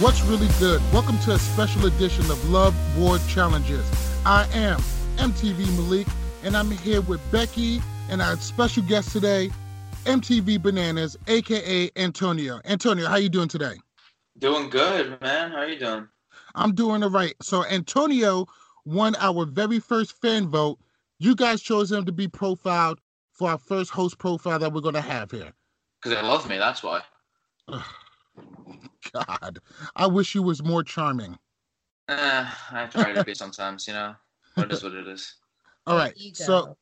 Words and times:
What's 0.00 0.22
really 0.22 0.48
good? 0.58 0.80
Welcome 0.94 1.18
to 1.18 1.32
a 1.32 1.38
special 1.38 1.84
edition 1.84 2.30
of 2.30 2.48
Love 2.48 2.74
War 2.98 3.18
Challenges. 3.28 3.84
I 4.24 4.48
am 4.54 4.80
MTV 5.18 5.58
Malik, 5.76 6.06
and 6.42 6.56
I'm 6.56 6.70
here 6.70 7.02
with 7.02 7.20
Becky 7.30 7.82
and 8.08 8.22
our 8.22 8.38
special 8.38 8.82
guest 8.84 9.12
today, 9.12 9.50
MTV 10.06 10.62
Bananas, 10.62 11.18
aka 11.26 11.90
Antonio. 11.96 12.62
Antonio, 12.64 13.08
how 13.08 13.16
you 13.16 13.28
doing 13.28 13.48
today? 13.48 13.74
Doing 14.38 14.70
good, 14.70 15.20
man. 15.20 15.50
How 15.50 15.58
are 15.58 15.68
you 15.68 15.78
doing? 15.78 16.08
I'm 16.54 16.74
doing 16.74 17.02
all 17.02 17.10
right. 17.10 17.34
So 17.42 17.66
Antonio 17.66 18.46
won 18.86 19.14
our 19.18 19.44
very 19.44 19.80
first 19.80 20.18
fan 20.18 20.48
vote. 20.48 20.78
You 21.18 21.36
guys 21.36 21.60
chose 21.60 21.92
him 21.92 22.06
to 22.06 22.12
be 22.12 22.26
profiled 22.26 23.02
for 23.32 23.50
our 23.50 23.58
first 23.58 23.90
host 23.90 24.16
profile 24.16 24.58
that 24.60 24.72
we're 24.72 24.80
gonna 24.80 25.02
have 25.02 25.30
here. 25.30 25.52
Because 26.00 26.16
they 26.18 26.26
love 26.26 26.48
me, 26.48 26.56
that's 26.56 26.82
why. 26.82 27.02
God, 29.12 29.58
I 29.96 30.06
wish 30.06 30.34
you 30.34 30.42
was 30.42 30.62
more 30.62 30.82
charming. 30.82 31.38
Eh, 32.08 32.46
I 32.72 32.86
try 32.86 33.12
to 33.12 33.24
be 33.24 33.34
sometimes, 33.34 33.86
you 33.86 33.94
know. 33.94 34.14
What 34.54 34.72
is 34.72 34.82
what 34.82 34.94
it 34.94 35.06
is. 35.06 35.34
All 35.86 35.96
right. 35.96 36.14
So, 36.34 36.76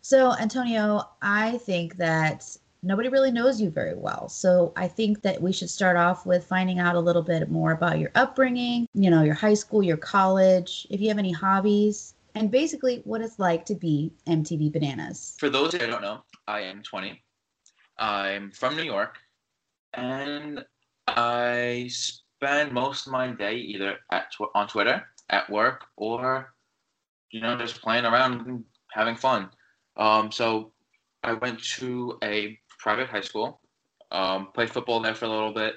so 0.00 0.34
Antonio, 0.36 1.08
I 1.20 1.58
think 1.58 1.96
that 1.96 2.56
nobody 2.82 3.08
really 3.08 3.30
knows 3.30 3.60
you 3.60 3.70
very 3.70 3.94
well. 3.94 4.28
So 4.28 4.72
I 4.76 4.88
think 4.88 5.22
that 5.22 5.40
we 5.40 5.52
should 5.52 5.70
start 5.70 5.96
off 5.96 6.26
with 6.26 6.44
finding 6.44 6.78
out 6.78 6.96
a 6.96 7.00
little 7.00 7.22
bit 7.22 7.50
more 7.50 7.72
about 7.72 7.98
your 7.98 8.10
upbringing, 8.14 8.86
you 8.94 9.10
know, 9.10 9.22
your 9.22 9.34
high 9.34 9.54
school, 9.54 9.82
your 9.82 9.96
college, 9.96 10.86
if 10.90 11.00
you 11.00 11.08
have 11.08 11.18
any 11.18 11.32
hobbies, 11.32 12.14
and 12.34 12.50
basically 12.50 13.02
what 13.04 13.20
it's 13.20 13.38
like 13.38 13.64
to 13.66 13.74
be 13.74 14.12
MTV 14.26 14.72
Bananas. 14.72 15.36
For 15.38 15.50
those 15.50 15.72
that 15.72 15.86
don't 15.86 16.02
know, 16.02 16.22
I 16.48 16.60
am 16.60 16.82
20. 16.82 17.22
I'm 17.98 18.50
from 18.50 18.76
New 18.76 18.82
York, 18.82 19.18
and 19.92 20.64
I 21.06 21.88
spend 21.90 22.72
most 22.72 23.06
of 23.06 23.12
my 23.12 23.28
day 23.28 23.56
either 23.56 23.98
at 24.10 24.32
tw- 24.32 24.54
on 24.54 24.68
Twitter, 24.68 25.06
at 25.30 25.48
work, 25.50 25.84
or 25.96 26.54
you 27.30 27.40
know 27.40 27.56
just 27.56 27.82
playing 27.82 28.04
around 28.04 28.46
and 28.46 28.64
having 28.90 29.16
fun. 29.16 29.50
Um, 29.96 30.30
so 30.32 30.72
I 31.22 31.34
went 31.34 31.62
to 31.76 32.18
a 32.22 32.58
private 32.78 33.08
high 33.08 33.20
school, 33.20 33.60
um, 34.10 34.48
played 34.54 34.70
football 34.70 35.00
there 35.00 35.14
for 35.14 35.26
a 35.26 35.30
little 35.30 35.52
bit. 35.52 35.74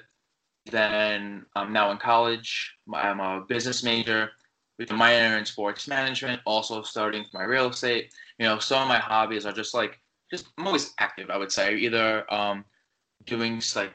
Then 0.66 1.46
I'm 1.54 1.72
now 1.72 1.90
in 1.92 1.98
college. 1.98 2.74
I'm 2.92 3.20
a 3.20 3.44
business 3.48 3.84
major 3.84 4.30
with 4.78 4.90
a 4.90 4.94
minor 4.94 5.38
in 5.38 5.44
sports 5.44 5.86
management. 5.86 6.40
Also 6.44 6.82
starting 6.82 7.24
my 7.32 7.44
real 7.44 7.70
estate. 7.70 8.12
You 8.38 8.46
know, 8.46 8.58
some 8.58 8.82
of 8.82 8.88
my 8.88 8.98
hobbies 8.98 9.46
are 9.46 9.52
just 9.52 9.74
like 9.74 10.00
just 10.30 10.48
I'm 10.58 10.66
always 10.66 10.92
active. 10.98 11.30
I 11.30 11.36
would 11.36 11.52
say 11.52 11.76
either 11.76 12.32
um, 12.32 12.64
doing 13.24 13.62
like 13.74 13.92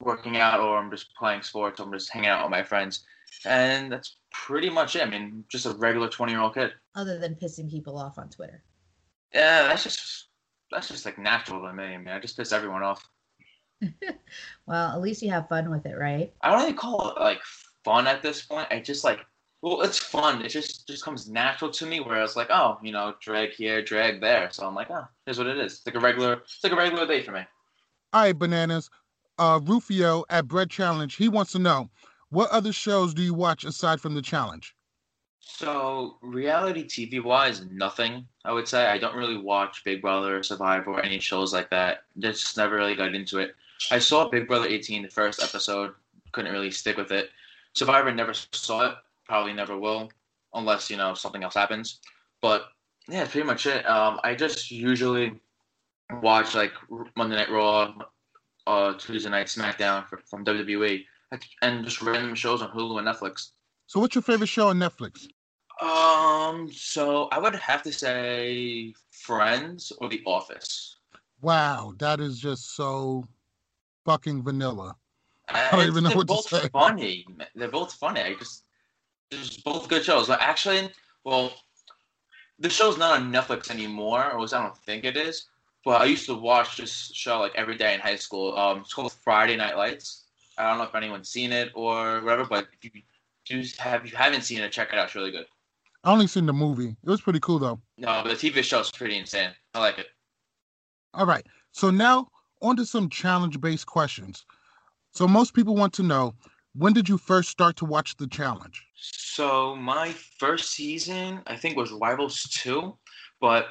working 0.00 0.36
out 0.36 0.60
or 0.60 0.78
I'm 0.78 0.90
just 0.90 1.14
playing 1.14 1.42
sports. 1.42 1.80
Or 1.80 1.84
I'm 1.84 1.92
just 1.92 2.12
hanging 2.12 2.28
out 2.28 2.44
with 2.44 2.50
my 2.50 2.62
friends, 2.62 3.04
and 3.44 3.90
that's 3.92 4.16
pretty 4.32 4.70
much 4.70 4.96
it. 4.96 5.02
I 5.02 5.10
mean, 5.10 5.44
just 5.48 5.66
a 5.66 5.70
regular 5.70 6.08
20 6.08 6.32
year 6.32 6.40
old 6.40 6.54
kid. 6.54 6.72
Other 6.94 7.18
than 7.18 7.34
pissing 7.34 7.70
people 7.70 7.98
off 7.98 8.18
on 8.18 8.28
Twitter. 8.28 8.62
Yeah, 9.34 9.64
that's 9.68 9.82
just 9.82 10.28
that's 10.70 10.88
just 10.88 11.04
like 11.04 11.18
natural 11.18 11.62
to 11.62 11.72
me. 11.72 11.84
I 11.84 11.98
mean, 11.98 12.08
I 12.08 12.18
just 12.18 12.36
piss 12.36 12.52
everyone 12.52 12.82
off. 12.82 13.08
well, 14.66 14.92
at 14.92 15.00
least 15.00 15.22
you 15.22 15.30
have 15.30 15.48
fun 15.48 15.70
with 15.70 15.86
it, 15.86 15.96
right? 15.98 16.32
I 16.40 16.50
don't 16.50 16.62
really 16.62 16.72
call 16.72 17.10
it 17.10 17.20
like 17.20 17.40
fun 17.84 18.06
at 18.06 18.22
this 18.22 18.42
point. 18.42 18.68
I 18.70 18.80
just 18.80 19.04
like, 19.04 19.20
well, 19.62 19.82
it's 19.82 19.98
fun. 19.98 20.42
It 20.42 20.48
just 20.48 20.86
just 20.86 21.04
comes 21.04 21.28
natural 21.28 21.70
to 21.72 21.86
me. 21.86 22.00
Where 22.00 22.22
it's 22.22 22.36
like, 22.36 22.50
oh, 22.50 22.78
you 22.82 22.92
know, 22.92 23.14
drag 23.20 23.50
here, 23.50 23.82
drag 23.82 24.20
there. 24.20 24.48
So 24.50 24.66
I'm 24.66 24.74
like, 24.74 24.90
oh, 24.90 25.06
here's 25.24 25.38
what 25.38 25.46
it 25.46 25.58
is. 25.58 25.74
It's 25.74 25.86
like 25.86 25.96
a 25.96 26.00
regular, 26.00 26.34
it's 26.34 26.62
like 26.62 26.72
a 26.72 26.76
regular 26.76 27.06
day 27.06 27.22
for 27.22 27.32
me. 27.32 27.40
All 28.12 28.22
right, 28.22 28.38
bananas. 28.38 28.90
Uh, 29.38 29.60
Rufio 29.62 30.24
at 30.30 30.48
Bread 30.48 30.70
Challenge. 30.70 31.14
He 31.14 31.28
wants 31.28 31.52
to 31.52 31.58
know 31.58 31.90
what 32.30 32.50
other 32.50 32.72
shows 32.72 33.14
do 33.14 33.22
you 33.22 33.34
watch 33.34 33.64
aside 33.64 34.00
from 34.00 34.14
the 34.14 34.22
challenge? 34.22 34.74
So 35.40 36.18
reality 36.22 36.84
TV 36.84 37.22
wise, 37.22 37.64
nothing. 37.70 38.26
I 38.44 38.52
would 38.52 38.66
say 38.66 38.86
I 38.86 38.98
don't 38.98 39.14
really 39.14 39.36
watch 39.38 39.84
Big 39.84 40.02
Brother, 40.02 40.42
Survivor, 40.42 40.90
or 40.90 41.04
any 41.04 41.20
shows 41.20 41.52
like 41.52 41.70
that. 41.70 42.04
Just 42.18 42.56
never 42.56 42.74
really 42.74 42.96
got 42.96 43.14
into 43.14 43.38
it. 43.38 43.54
I 43.90 43.98
saw 43.98 44.28
Big 44.28 44.48
Brother 44.48 44.66
18, 44.66 45.02
the 45.02 45.08
first 45.08 45.42
episode. 45.42 45.92
Couldn't 46.32 46.52
really 46.52 46.72
stick 46.72 46.96
with 46.96 47.12
it. 47.12 47.30
Survivor 47.74 48.12
never 48.12 48.34
saw 48.34 48.90
it. 48.90 48.96
Probably 49.24 49.52
never 49.52 49.78
will, 49.78 50.10
unless 50.54 50.90
you 50.90 50.96
know 50.96 51.14
something 51.14 51.44
else 51.44 51.54
happens. 51.54 52.00
But 52.40 52.68
yeah, 53.08 53.24
pretty 53.26 53.46
much 53.46 53.66
it. 53.66 53.88
Um, 53.88 54.20
I 54.24 54.34
just 54.34 54.70
usually 54.70 55.40
watch 56.22 56.54
like 56.54 56.72
Monday 57.16 57.36
Night 57.36 57.50
Raw, 57.50 57.94
uh, 58.66 58.94
Tuesday 58.94 59.30
Night 59.30 59.46
SmackDown 59.46 60.06
for, 60.08 60.18
from 60.18 60.44
WWE, 60.44 61.04
and 61.62 61.84
just 61.84 62.02
random 62.02 62.34
shows 62.34 62.62
on 62.62 62.70
Hulu 62.70 62.98
and 62.98 63.06
Netflix. 63.06 63.50
So, 63.86 64.00
what's 64.00 64.14
your 64.14 64.22
favorite 64.22 64.48
show 64.48 64.68
on 64.68 64.78
Netflix? 64.78 65.26
Um, 65.80 66.70
so 66.72 67.28
I 67.32 67.38
would 67.38 67.54
have 67.54 67.82
to 67.82 67.92
say 67.92 68.94
Friends 69.10 69.92
or 69.98 70.08
The 70.08 70.22
Office. 70.24 70.96
Wow, 71.42 71.94
that 71.98 72.20
is 72.20 72.38
just 72.38 72.74
so 72.74 73.24
fucking 74.04 74.42
vanilla. 74.42 74.96
I 75.48 75.70
don't 75.70 75.86
even 75.86 76.04
know 76.04 76.10
what 76.10 76.28
to 76.28 76.36
say. 76.42 76.60
They're 76.60 76.70
both 76.70 76.72
Funny, 76.72 77.26
they're 77.54 77.68
both 77.68 77.92
funny. 77.92 78.20
I 78.20 78.34
just 78.34 78.64
there's 79.30 79.58
both 79.58 79.88
good 79.88 80.04
shows. 80.04 80.28
But 80.28 80.40
actually, 80.40 80.90
well, 81.24 81.52
the 82.58 82.70
show's 82.70 82.96
not 82.98 83.20
on 83.20 83.32
Netflix 83.32 83.70
anymore, 83.70 84.32
or 84.32 84.42
I 84.42 84.46
don't 84.46 84.76
think 84.78 85.04
it 85.04 85.16
is. 85.16 85.46
But 85.86 86.00
I 86.00 86.06
used 86.06 86.26
to 86.26 86.34
watch 86.34 86.78
this 86.78 87.12
show 87.14 87.38
like 87.38 87.52
every 87.54 87.76
day 87.76 87.94
in 87.94 88.00
high 88.00 88.16
school. 88.16 88.58
Um, 88.58 88.78
it's 88.80 88.92
called 88.92 89.12
Friday 89.12 89.54
Night 89.54 89.76
Lights. 89.76 90.24
I 90.58 90.68
don't 90.68 90.78
know 90.78 90.84
if 90.84 90.96
anyone's 90.96 91.28
seen 91.28 91.52
it 91.52 91.70
or 91.76 92.22
whatever, 92.22 92.44
but 92.44 92.66
if 92.72 92.92
you 92.92 93.02
do 93.46 93.62
have 93.78 94.04
if 94.04 94.10
you 94.10 94.18
haven't 94.18 94.42
seen 94.42 94.58
it, 94.58 94.72
check 94.72 94.88
it 94.92 94.98
out. 94.98 95.04
It's 95.04 95.14
really 95.14 95.30
good. 95.30 95.46
I 96.02 96.10
only 96.10 96.26
seen 96.26 96.44
the 96.44 96.52
movie. 96.52 96.88
It 96.88 97.08
was 97.08 97.20
pretty 97.20 97.38
cool 97.38 97.60
though. 97.60 97.80
No, 97.98 98.20
but 98.24 98.36
the 98.36 98.50
TV 98.50 98.64
show 98.64 98.80
is 98.80 98.90
pretty 98.90 99.16
insane. 99.16 99.50
I 99.74 99.78
like 99.78 100.00
it. 100.00 100.08
All 101.14 101.24
right. 101.24 101.46
So 101.70 101.90
now 101.90 102.30
on 102.62 102.74
to 102.78 102.84
some 102.84 103.08
challenge 103.08 103.60
based 103.60 103.86
questions. 103.86 104.44
So 105.12 105.28
most 105.28 105.54
people 105.54 105.76
want 105.76 105.92
to 105.94 106.02
know 106.02 106.34
when 106.74 106.94
did 106.94 107.08
you 107.08 107.16
first 107.16 107.48
start 107.48 107.76
to 107.76 107.84
watch 107.84 108.16
the 108.16 108.26
challenge? 108.26 108.84
So 108.96 109.76
my 109.76 110.10
first 110.40 110.72
season, 110.72 111.42
I 111.46 111.54
think, 111.54 111.76
was 111.76 111.92
Rivals 111.92 112.42
2, 112.42 112.92
but 113.40 113.68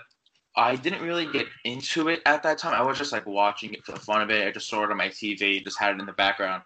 I 0.58 0.76
didn't 0.76 1.02
really 1.02 1.26
get 1.26 1.48
into 1.66 2.08
it 2.08 2.22
at 2.26 2.44
that 2.44 2.58
time. 2.58 2.74
I 2.74 2.82
was 2.82 2.98
just 2.98 3.12
like 3.12 3.26
watching 3.26 3.74
it 3.74 3.84
for 3.84 3.92
the 3.92 4.00
fun 4.00 4.22
of 4.22 4.30
it. 4.30 4.48
I 4.48 4.52
just 4.52 4.70
saw 4.70 4.84
it 4.84 4.92
on 4.92 4.98
my 4.98 5.10
TV, 5.10 5.64
just 5.64 5.80
had 5.80 5.96
it 5.96 6.00
in 6.00 6.06
the 6.06 6.14
background. 6.14 6.64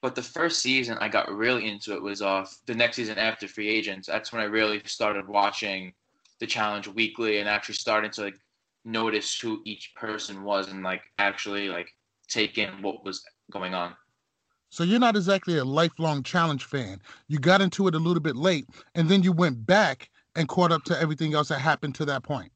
But 0.00 0.14
the 0.14 0.22
first 0.22 0.62
season 0.62 0.96
I 1.00 1.08
got 1.08 1.30
really 1.30 1.68
into 1.68 1.94
it 1.94 2.02
was 2.02 2.22
off 2.22 2.56
the 2.66 2.74
next 2.74 2.96
season 2.96 3.18
after 3.18 3.48
Free 3.48 3.68
Agents. 3.68 4.08
That's 4.08 4.32
when 4.32 4.40
I 4.40 4.46
really 4.46 4.80
started 4.84 5.28
watching 5.28 5.92
the 6.40 6.46
challenge 6.46 6.86
weekly 6.88 7.38
and 7.38 7.48
actually 7.48 7.74
starting 7.74 8.10
to 8.12 8.22
like 8.22 8.38
notice 8.84 9.38
who 9.38 9.62
each 9.64 9.92
person 9.96 10.42
was 10.42 10.68
and 10.68 10.82
like 10.82 11.02
actually 11.18 11.68
like 11.68 11.88
take 12.28 12.56
in 12.56 12.82
what 12.82 13.04
was 13.04 13.22
going 13.50 13.74
on. 13.74 13.94
So 14.70 14.84
you're 14.84 15.00
not 15.00 15.16
exactly 15.16 15.58
a 15.58 15.64
lifelong 15.64 16.22
challenge 16.22 16.64
fan. 16.64 17.00
You 17.28 17.38
got 17.38 17.60
into 17.60 17.88
it 17.88 17.94
a 17.94 17.98
little 17.98 18.22
bit 18.22 18.36
late 18.36 18.66
and 18.94 19.08
then 19.08 19.22
you 19.22 19.32
went 19.32 19.66
back 19.66 20.10
and 20.34 20.48
caught 20.48 20.72
up 20.72 20.84
to 20.84 21.00
everything 21.00 21.34
else 21.34 21.48
that 21.48 21.60
happened 21.60 21.94
to 21.96 22.04
that 22.06 22.22
point. 22.22 22.52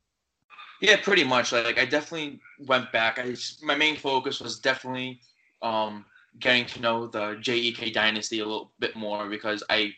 Yeah, 0.80 0.96
pretty 0.96 1.24
much. 1.24 1.52
Like 1.52 1.78
I 1.78 1.84
definitely 1.84 2.40
went 2.66 2.90
back. 2.92 3.18
I 3.18 3.36
my 3.62 3.74
main 3.74 3.96
focus 3.96 4.40
was 4.40 4.58
definitely 4.58 5.20
um, 5.62 6.04
getting 6.38 6.66
to 6.66 6.80
know 6.80 7.06
the 7.06 7.36
JEK 7.40 7.92
dynasty 7.92 8.40
a 8.40 8.44
little 8.44 8.72
bit 8.78 8.96
more 8.96 9.28
because 9.28 9.62
I 9.68 9.92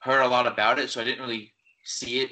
heard 0.00 0.22
a 0.22 0.28
lot 0.28 0.46
about 0.46 0.78
it, 0.78 0.90
so 0.90 1.00
I 1.00 1.04
didn't 1.04 1.20
really 1.20 1.52
see 1.84 2.20
it 2.20 2.30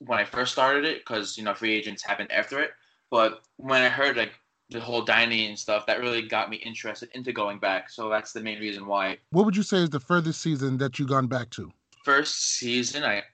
when 0.00 0.18
I 0.18 0.24
first 0.24 0.52
started 0.52 0.84
it 0.84 1.00
because 1.00 1.36
you 1.36 1.44
know 1.44 1.54
free 1.54 1.74
agents 1.74 2.02
happened 2.02 2.32
after 2.32 2.60
it. 2.60 2.70
But 3.10 3.42
when 3.56 3.82
I 3.82 3.88
heard 3.88 4.16
like 4.16 4.32
the 4.70 4.80
whole 4.80 5.02
dynasty 5.02 5.46
and 5.46 5.58
stuff, 5.58 5.86
that 5.86 6.00
really 6.00 6.22
got 6.22 6.48
me 6.50 6.56
interested 6.56 7.10
into 7.12 7.32
going 7.32 7.58
back. 7.58 7.90
So 7.90 8.08
that's 8.08 8.32
the 8.32 8.40
main 8.40 8.58
reason 8.58 8.86
why. 8.86 9.18
What 9.30 9.44
would 9.44 9.56
you 9.56 9.62
say 9.62 9.78
is 9.78 9.90
the 9.90 10.00
furthest 10.00 10.40
season 10.40 10.78
that 10.78 10.98
you've 10.98 11.08
gone 11.08 11.26
back 11.26 11.50
to? 11.50 11.70
First 12.02 12.56
season, 12.56 13.04
I 13.04 13.24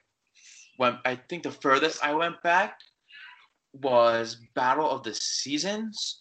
went. 0.78 0.96
I 1.04 1.14
think 1.14 1.44
the 1.44 1.52
furthest 1.52 2.02
I 2.04 2.14
went 2.14 2.43
back 2.43 2.81
was 3.73 4.37
Battle 4.55 4.91
of 4.91 5.03
the 5.03 5.15
Seasons. 5.15 6.19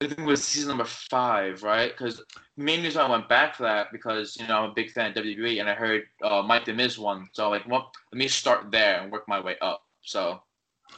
I 0.00 0.06
think 0.06 0.20
it 0.20 0.26
was 0.26 0.44
season 0.44 0.68
number 0.68 0.84
five, 0.84 1.62
right? 1.64 1.90
Because 1.90 2.22
main 2.56 2.84
reason 2.84 3.00
I 3.00 3.10
went 3.10 3.28
back 3.28 3.56
for 3.56 3.64
that 3.64 3.88
because 3.90 4.36
you 4.36 4.46
know 4.46 4.58
I'm 4.58 4.70
a 4.70 4.74
big 4.74 4.92
fan 4.92 5.10
of 5.10 5.24
WWE 5.24 5.60
and 5.60 5.68
I 5.68 5.74
heard 5.74 6.04
uh, 6.22 6.40
Mike 6.42 6.64
the 6.64 6.72
Miz 6.72 6.98
won, 6.98 7.28
so 7.32 7.50
like, 7.50 7.66
well, 7.68 7.90
let 8.12 8.18
me 8.18 8.28
start 8.28 8.70
there 8.70 9.00
and 9.00 9.10
work 9.10 9.26
my 9.26 9.40
way 9.40 9.56
up. 9.60 9.82
So, 10.02 10.40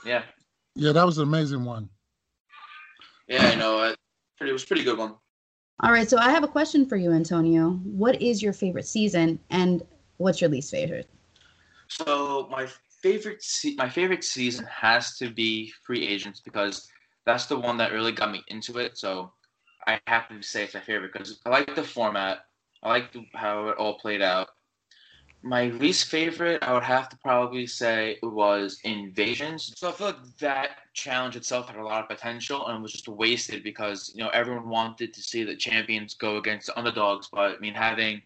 yeah. 0.04 0.22
Yeah, 0.76 0.92
that 0.92 1.06
was 1.06 1.16
an 1.16 1.24
amazing 1.24 1.64
one. 1.64 1.88
Yeah, 3.26 3.46
I 3.46 3.54
know. 3.54 3.82
It, 3.84 3.98
it 4.40 4.52
was 4.52 4.64
pretty 4.64 4.84
good 4.84 4.98
one. 4.98 5.14
All 5.82 5.92
right, 5.92 6.08
so 6.08 6.18
I 6.18 6.30
have 6.30 6.44
a 6.44 6.48
question 6.48 6.84
for 6.84 6.96
you, 6.96 7.10
Antonio. 7.12 7.70
What 7.84 8.20
is 8.20 8.42
your 8.42 8.52
favorite 8.52 8.86
season, 8.86 9.38
and 9.48 9.82
what's 10.18 10.42
your 10.42 10.50
least 10.50 10.70
favorite? 10.70 11.08
So 11.88 12.48
my 12.50 12.68
favorite 13.02 13.42
se- 13.42 13.76
my 13.76 13.88
favorite 13.88 14.24
season 14.24 14.66
has 14.66 15.16
to 15.18 15.30
be 15.30 15.72
Free 15.84 16.06
Agents 16.06 16.40
because 16.40 16.88
that's 17.26 17.46
the 17.46 17.58
one 17.58 17.76
that 17.78 17.92
really 17.92 18.12
got 18.12 18.32
me 18.32 18.42
into 18.48 18.78
it. 18.78 18.98
So 18.98 19.32
I 19.86 20.00
have 20.06 20.28
to 20.28 20.42
say 20.42 20.64
it's 20.64 20.74
my 20.74 20.80
favorite 20.80 21.12
because 21.12 21.40
I 21.44 21.50
like 21.50 21.74
the 21.74 21.82
format. 21.82 22.40
I 22.82 22.88
like 22.88 23.12
the, 23.12 23.24
how 23.34 23.68
it 23.68 23.76
all 23.76 23.98
played 23.98 24.22
out. 24.22 24.48
My 25.42 25.68
least 25.68 26.08
favorite, 26.08 26.62
I 26.62 26.74
would 26.74 26.82
have 26.82 27.08
to 27.08 27.16
probably 27.18 27.66
say, 27.66 28.18
was 28.22 28.78
Invasions. 28.84 29.72
So 29.74 29.88
I 29.88 29.92
feel 29.92 30.06
like 30.08 30.36
that 30.40 30.70
challenge 30.92 31.34
itself 31.34 31.68
had 31.68 31.78
a 31.78 31.84
lot 31.84 32.02
of 32.02 32.08
potential 32.10 32.66
and 32.68 32.82
was 32.82 32.92
just 32.92 33.08
wasted 33.08 33.64
because 33.64 34.12
you 34.14 34.22
know 34.22 34.28
everyone 34.30 34.68
wanted 34.68 35.14
to 35.14 35.22
see 35.22 35.44
the 35.44 35.56
champions 35.56 36.14
go 36.14 36.36
against 36.36 36.66
the 36.66 36.78
underdogs, 36.78 37.28
but 37.32 37.56
I 37.56 37.58
mean 37.58 37.74
having 37.74 38.20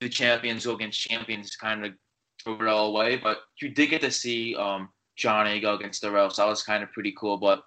the 0.00 0.08
champions 0.08 0.64
go 0.64 0.74
against 0.74 1.00
champions 1.00 1.56
kind 1.56 1.84
of 1.84 1.92
it 2.46 2.66
all 2.66 2.88
away. 2.88 3.16
But 3.16 3.38
you 3.60 3.70
did 3.70 3.90
get 3.90 4.00
to 4.02 4.10
see 4.10 4.54
um, 4.56 4.88
Johnny 5.16 5.60
go 5.60 5.74
against 5.74 6.02
the 6.02 6.30
so 6.30 6.42
that 6.42 6.48
was 6.48 6.62
kind 6.62 6.82
of 6.82 6.92
pretty 6.92 7.14
cool. 7.18 7.36
But 7.36 7.62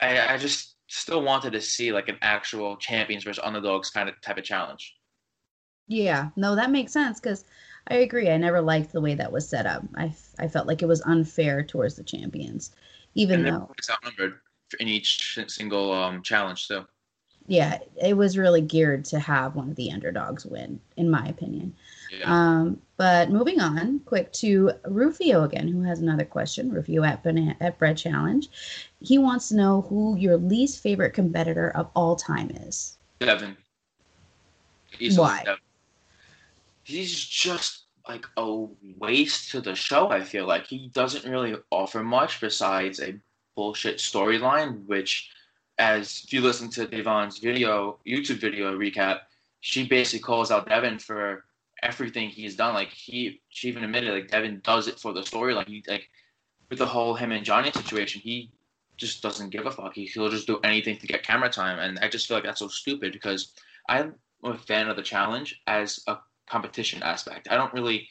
I, 0.00 0.34
I 0.34 0.36
just 0.36 0.76
still 0.88 1.22
wanted 1.22 1.52
to 1.52 1.60
see 1.60 1.92
like 1.92 2.08
an 2.08 2.18
actual 2.22 2.76
champions 2.76 3.24
versus 3.24 3.42
underdogs 3.42 3.90
kind 3.90 4.08
of 4.08 4.20
type 4.20 4.38
of 4.38 4.44
challenge. 4.44 4.94
Yeah, 5.88 6.30
no, 6.36 6.56
that 6.56 6.70
makes 6.70 6.92
sense 6.92 7.20
because 7.20 7.44
I 7.88 7.96
agree. 7.96 8.30
I 8.30 8.36
never 8.36 8.60
liked 8.60 8.92
the 8.92 9.00
way 9.00 9.14
that 9.14 9.32
was 9.32 9.48
set 9.48 9.66
up. 9.66 9.84
I, 9.94 10.12
I 10.38 10.48
felt 10.48 10.66
like 10.66 10.82
it 10.82 10.86
was 10.86 11.00
unfair 11.02 11.62
towards 11.62 11.96
the 11.96 12.02
champions, 12.02 12.72
even 13.14 13.40
and 13.40 13.48
though 13.48 13.72
it's 13.78 13.90
outnumbered 13.90 14.40
in 14.80 14.88
each 14.88 15.38
single 15.46 15.92
um, 15.92 16.22
challenge 16.22 16.66
too. 16.66 16.84
Yeah, 17.46 17.78
it 18.02 18.16
was 18.16 18.36
really 18.36 18.60
geared 18.60 19.04
to 19.06 19.20
have 19.20 19.54
one 19.54 19.70
of 19.70 19.76
the 19.76 19.92
underdogs 19.92 20.44
win, 20.44 20.80
in 20.96 21.08
my 21.08 21.26
opinion. 21.28 21.76
Yeah. 22.10 22.24
Um, 22.26 22.80
but 22.96 23.30
moving 23.30 23.60
on, 23.60 24.00
quick 24.00 24.32
to 24.34 24.72
Rufio 24.86 25.44
again, 25.44 25.68
who 25.68 25.82
has 25.82 26.00
another 26.00 26.24
question. 26.24 26.70
Rufio 26.70 27.02
at 27.04 27.22
Bana- 27.22 27.56
at 27.60 27.78
Bread 27.78 27.96
Challenge, 27.96 28.48
he 29.00 29.18
wants 29.18 29.48
to 29.48 29.56
know 29.56 29.82
who 29.82 30.16
your 30.16 30.36
least 30.36 30.82
favorite 30.82 31.12
competitor 31.12 31.70
of 31.70 31.90
all 31.94 32.16
time 32.16 32.50
is. 32.50 32.96
Devin. 33.20 33.56
Easily 34.98 35.24
Why? 35.24 35.42
Devin. 35.44 35.60
He's 36.84 37.14
just 37.24 37.84
like 38.08 38.26
a 38.36 38.66
waste 38.98 39.50
to 39.50 39.60
the 39.60 39.74
show. 39.74 40.10
I 40.10 40.22
feel 40.22 40.46
like 40.46 40.66
he 40.66 40.88
doesn't 40.94 41.28
really 41.30 41.56
offer 41.70 42.02
much 42.02 42.40
besides 42.40 43.00
a 43.00 43.18
bullshit 43.56 43.98
storyline. 43.98 44.86
Which, 44.86 45.30
as 45.78 46.22
if 46.24 46.32
you 46.32 46.40
listen 46.40 46.70
to 46.70 46.86
Da'Vonne's 46.86 47.38
video, 47.38 47.98
YouTube 48.06 48.38
video 48.38 48.78
recap, 48.78 49.20
she 49.60 49.86
basically 49.86 50.20
calls 50.20 50.50
out 50.50 50.68
Devin 50.68 50.98
for 50.98 51.44
everything 51.86 52.28
he's 52.28 52.56
done. 52.56 52.74
Like 52.74 52.90
he, 52.90 53.40
she 53.48 53.68
even 53.68 53.84
admitted 53.84 54.12
like 54.12 54.28
Devin 54.28 54.60
does 54.64 54.88
it 54.88 54.98
for 54.98 55.12
the 55.12 55.20
storyline. 55.20 55.68
He 55.68 55.84
like 55.88 56.08
with 56.68 56.78
the 56.78 56.86
whole 56.86 57.14
him 57.14 57.32
and 57.32 57.44
Johnny 57.44 57.70
situation, 57.70 58.20
he 58.20 58.50
just 58.96 59.22
doesn't 59.22 59.50
give 59.50 59.66
a 59.66 59.70
fuck. 59.70 59.94
He, 59.94 60.06
he'll 60.06 60.30
just 60.30 60.46
do 60.46 60.58
anything 60.64 60.98
to 60.98 61.06
get 61.06 61.22
camera 61.22 61.50
time, 61.50 61.78
and 61.78 61.98
I 62.00 62.08
just 62.08 62.26
feel 62.26 62.36
like 62.36 62.44
that's 62.44 62.60
so 62.60 62.68
stupid 62.68 63.12
because 63.12 63.52
I'm 63.88 64.14
a 64.42 64.56
fan 64.56 64.88
of 64.88 64.96
the 64.96 65.02
challenge 65.02 65.60
as 65.66 66.00
a 66.06 66.18
competition 66.48 67.02
aspect. 67.02 67.48
I 67.50 67.56
don't 67.56 67.72
really, 67.72 68.08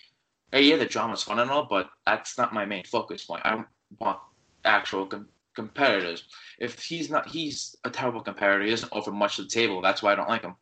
yeah, 0.53 0.77
the 0.77 0.85
drama's 0.85 1.23
fun 1.23 1.39
and 1.39 1.51
all, 1.51 1.67
but 1.69 1.89
that's 2.05 2.37
not 2.37 2.53
my 2.53 2.65
main 2.65 2.83
focus 2.83 3.25
point. 3.25 3.41
I 3.45 3.63
want 3.99 4.19
actual 4.63 5.05
com- 5.05 5.27
competitors. 5.55 6.25
If 6.59 6.79
he's 6.81 7.09
not, 7.09 7.27
he's 7.27 7.75
a 7.83 7.89
terrible 7.89 8.21
competitor. 8.21 8.63
He 8.63 8.69
doesn't 8.69 8.91
offer 8.91 9.11
much 9.11 9.37
to 9.37 9.43
the 9.43 9.49
table. 9.49 9.81
That's 9.81 10.01
why 10.03 10.11
I 10.11 10.15
don't 10.15 10.29
like 10.29 10.43
him. 10.43 10.55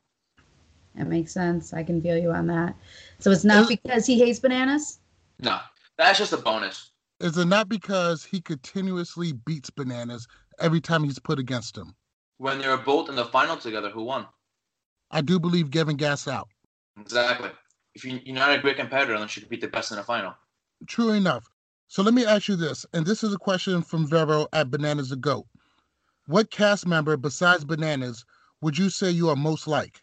That 0.96 1.08
makes 1.08 1.34
sense. 1.34 1.74
I 1.74 1.84
can 1.84 2.02
feel 2.02 2.18
you 2.18 2.32
on 2.32 2.48
that. 2.48 2.76
So 3.20 3.32
it's 3.32 3.44
not 3.44 3.68
because 3.68 4.06
he 4.06 4.20
hates 4.20 4.40
bananas. 4.40 5.00
No, 5.40 5.60
that's 5.98 6.20
just 6.20 6.34
a 6.34 6.38
bonus. 6.38 6.92
Is 7.20 7.38
it 7.38 7.46
not 7.46 7.70
because 7.70 8.24
he 8.24 8.42
continuously 8.42 9.32
beats 9.32 9.70
bananas 9.70 10.28
every 10.60 10.82
time 10.82 11.04
he's 11.04 11.20
put 11.20 11.40
against 11.40 11.78
him? 11.78 11.96
When 12.38 12.60
they 12.60 12.68
were 12.68 12.78
both 12.78 13.10
in 13.10 13.16
the 13.16 13.26
final 13.26 13.58
together, 13.58 13.90
who 13.90 14.04
won? 14.04 14.28
I 15.10 15.22
do 15.22 15.40
believe 15.40 15.72
Gavin 15.72 15.96
gas 15.96 16.28
out. 16.28 16.50
Exactly. 17.00 17.50
If 17.96 18.04
you, 18.04 18.20
you're 18.26 18.36
not 18.36 18.54
a 18.54 18.62
great 18.62 18.78
competitor 18.78 19.14
unless 19.14 19.36
you 19.36 19.42
can 19.42 19.50
beat 19.50 19.62
the 19.62 19.68
best 19.68 19.92
in 19.92 19.98
the 19.98 20.04
final. 20.04 20.36
True 20.88 21.12
enough. 21.12 21.46
So 21.88 22.04
let 22.04 22.14
me 22.14 22.26
ask 22.26 22.48
you 22.48 22.56
this, 22.56 22.86
and 22.94 23.06
this 23.06 23.24
is 23.24 23.34
a 23.34 23.38
question 23.38 23.82
from 23.82 24.08
Vero 24.08 24.48
at 24.52 24.72
Bananas 24.72 25.12
a 25.12 25.16
Goat. 25.16 25.46
What 26.28 26.52
cast 26.52 26.86
member 26.88 27.18
besides 27.18 27.64
Bananas 27.64 28.26
would 28.62 28.78
you 28.78 28.90
say 28.90 29.12
you 29.12 29.30
are 29.30 29.36
most 29.36 29.68
like? 29.68 30.03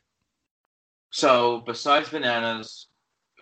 So 1.11 1.63
besides 1.67 2.09
bananas, 2.09 2.87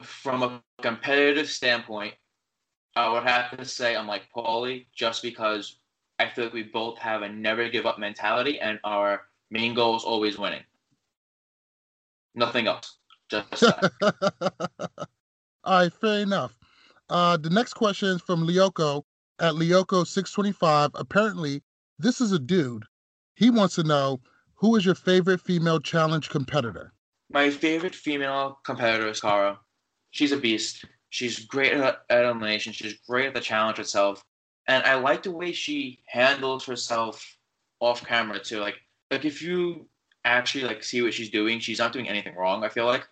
from 0.02 0.42
a 0.42 0.62
competitive 0.80 1.48
standpoint, 1.48 2.14
I 2.96 3.12
would 3.12 3.24
have 3.24 3.56
to 3.56 3.64
say 3.64 3.94
I'm 3.94 4.06
like 4.06 4.22
Paulie 4.34 4.86
just 4.94 5.22
because 5.22 5.78
I 6.18 6.28
feel 6.28 6.44
like 6.44 6.54
we 6.54 6.64
both 6.64 6.98
have 6.98 7.22
a 7.22 7.28
never 7.28 7.68
give 7.68 7.86
up 7.86 7.98
mentality 7.98 8.58
and 8.58 8.78
our 8.84 9.22
main 9.50 9.74
goal 9.74 9.96
is 9.96 10.04
always 10.04 10.38
winning. 10.38 10.62
Nothing 12.34 12.66
else. 12.66 12.98
Just. 13.30 13.62
All 15.64 15.80
right, 15.80 15.92
fair 15.92 16.20
enough. 16.20 16.56
Uh, 17.10 17.36
the 17.36 17.50
next 17.50 17.74
question 17.74 18.08
is 18.08 18.22
from 18.22 18.46
Lyoko 18.46 19.02
at 19.38 19.54
Lyoko625. 19.54 20.90
Apparently, 20.94 21.62
this 21.98 22.20
is 22.20 22.32
a 22.32 22.38
dude. 22.38 22.84
He 23.34 23.50
wants 23.50 23.74
to 23.76 23.82
know 23.82 24.20
who 24.54 24.76
is 24.76 24.84
your 24.84 24.94
favorite 24.94 25.40
female 25.40 25.78
challenge 25.78 26.30
competitor? 26.30 26.92
My 27.30 27.50
favorite 27.50 27.94
female 27.94 28.58
competitor 28.64 29.08
is 29.08 29.20
Cara. 29.20 29.58
She's 30.10 30.32
a 30.32 30.36
beast. 30.36 30.84
She's 31.10 31.44
great 31.44 31.72
at, 31.72 32.00
at 32.08 32.24
elimination. 32.24 32.72
She's 32.72 32.94
great 33.06 33.26
at 33.26 33.34
the 33.34 33.40
challenge 33.40 33.78
itself, 33.78 34.24
and 34.66 34.82
I 34.84 34.94
like 34.94 35.22
the 35.22 35.30
way 35.30 35.52
she 35.52 36.00
handles 36.06 36.64
herself 36.66 37.36
off 37.80 38.04
camera 38.04 38.38
too. 38.38 38.60
Like, 38.60 38.76
like 39.10 39.24
if 39.24 39.42
you 39.42 39.86
actually 40.24 40.64
like 40.64 40.82
see 40.82 41.02
what 41.02 41.14
she's 41.14 41.30
doing, 41.30 41.60
she's 41.60 41.78
not 41.78 41.92
doing 41.92 42.08
anything 42.08 42.34
wrong. 42.34 42.64
I 42.64 42.68
feel 42.68 42.86
like 42.86 43.06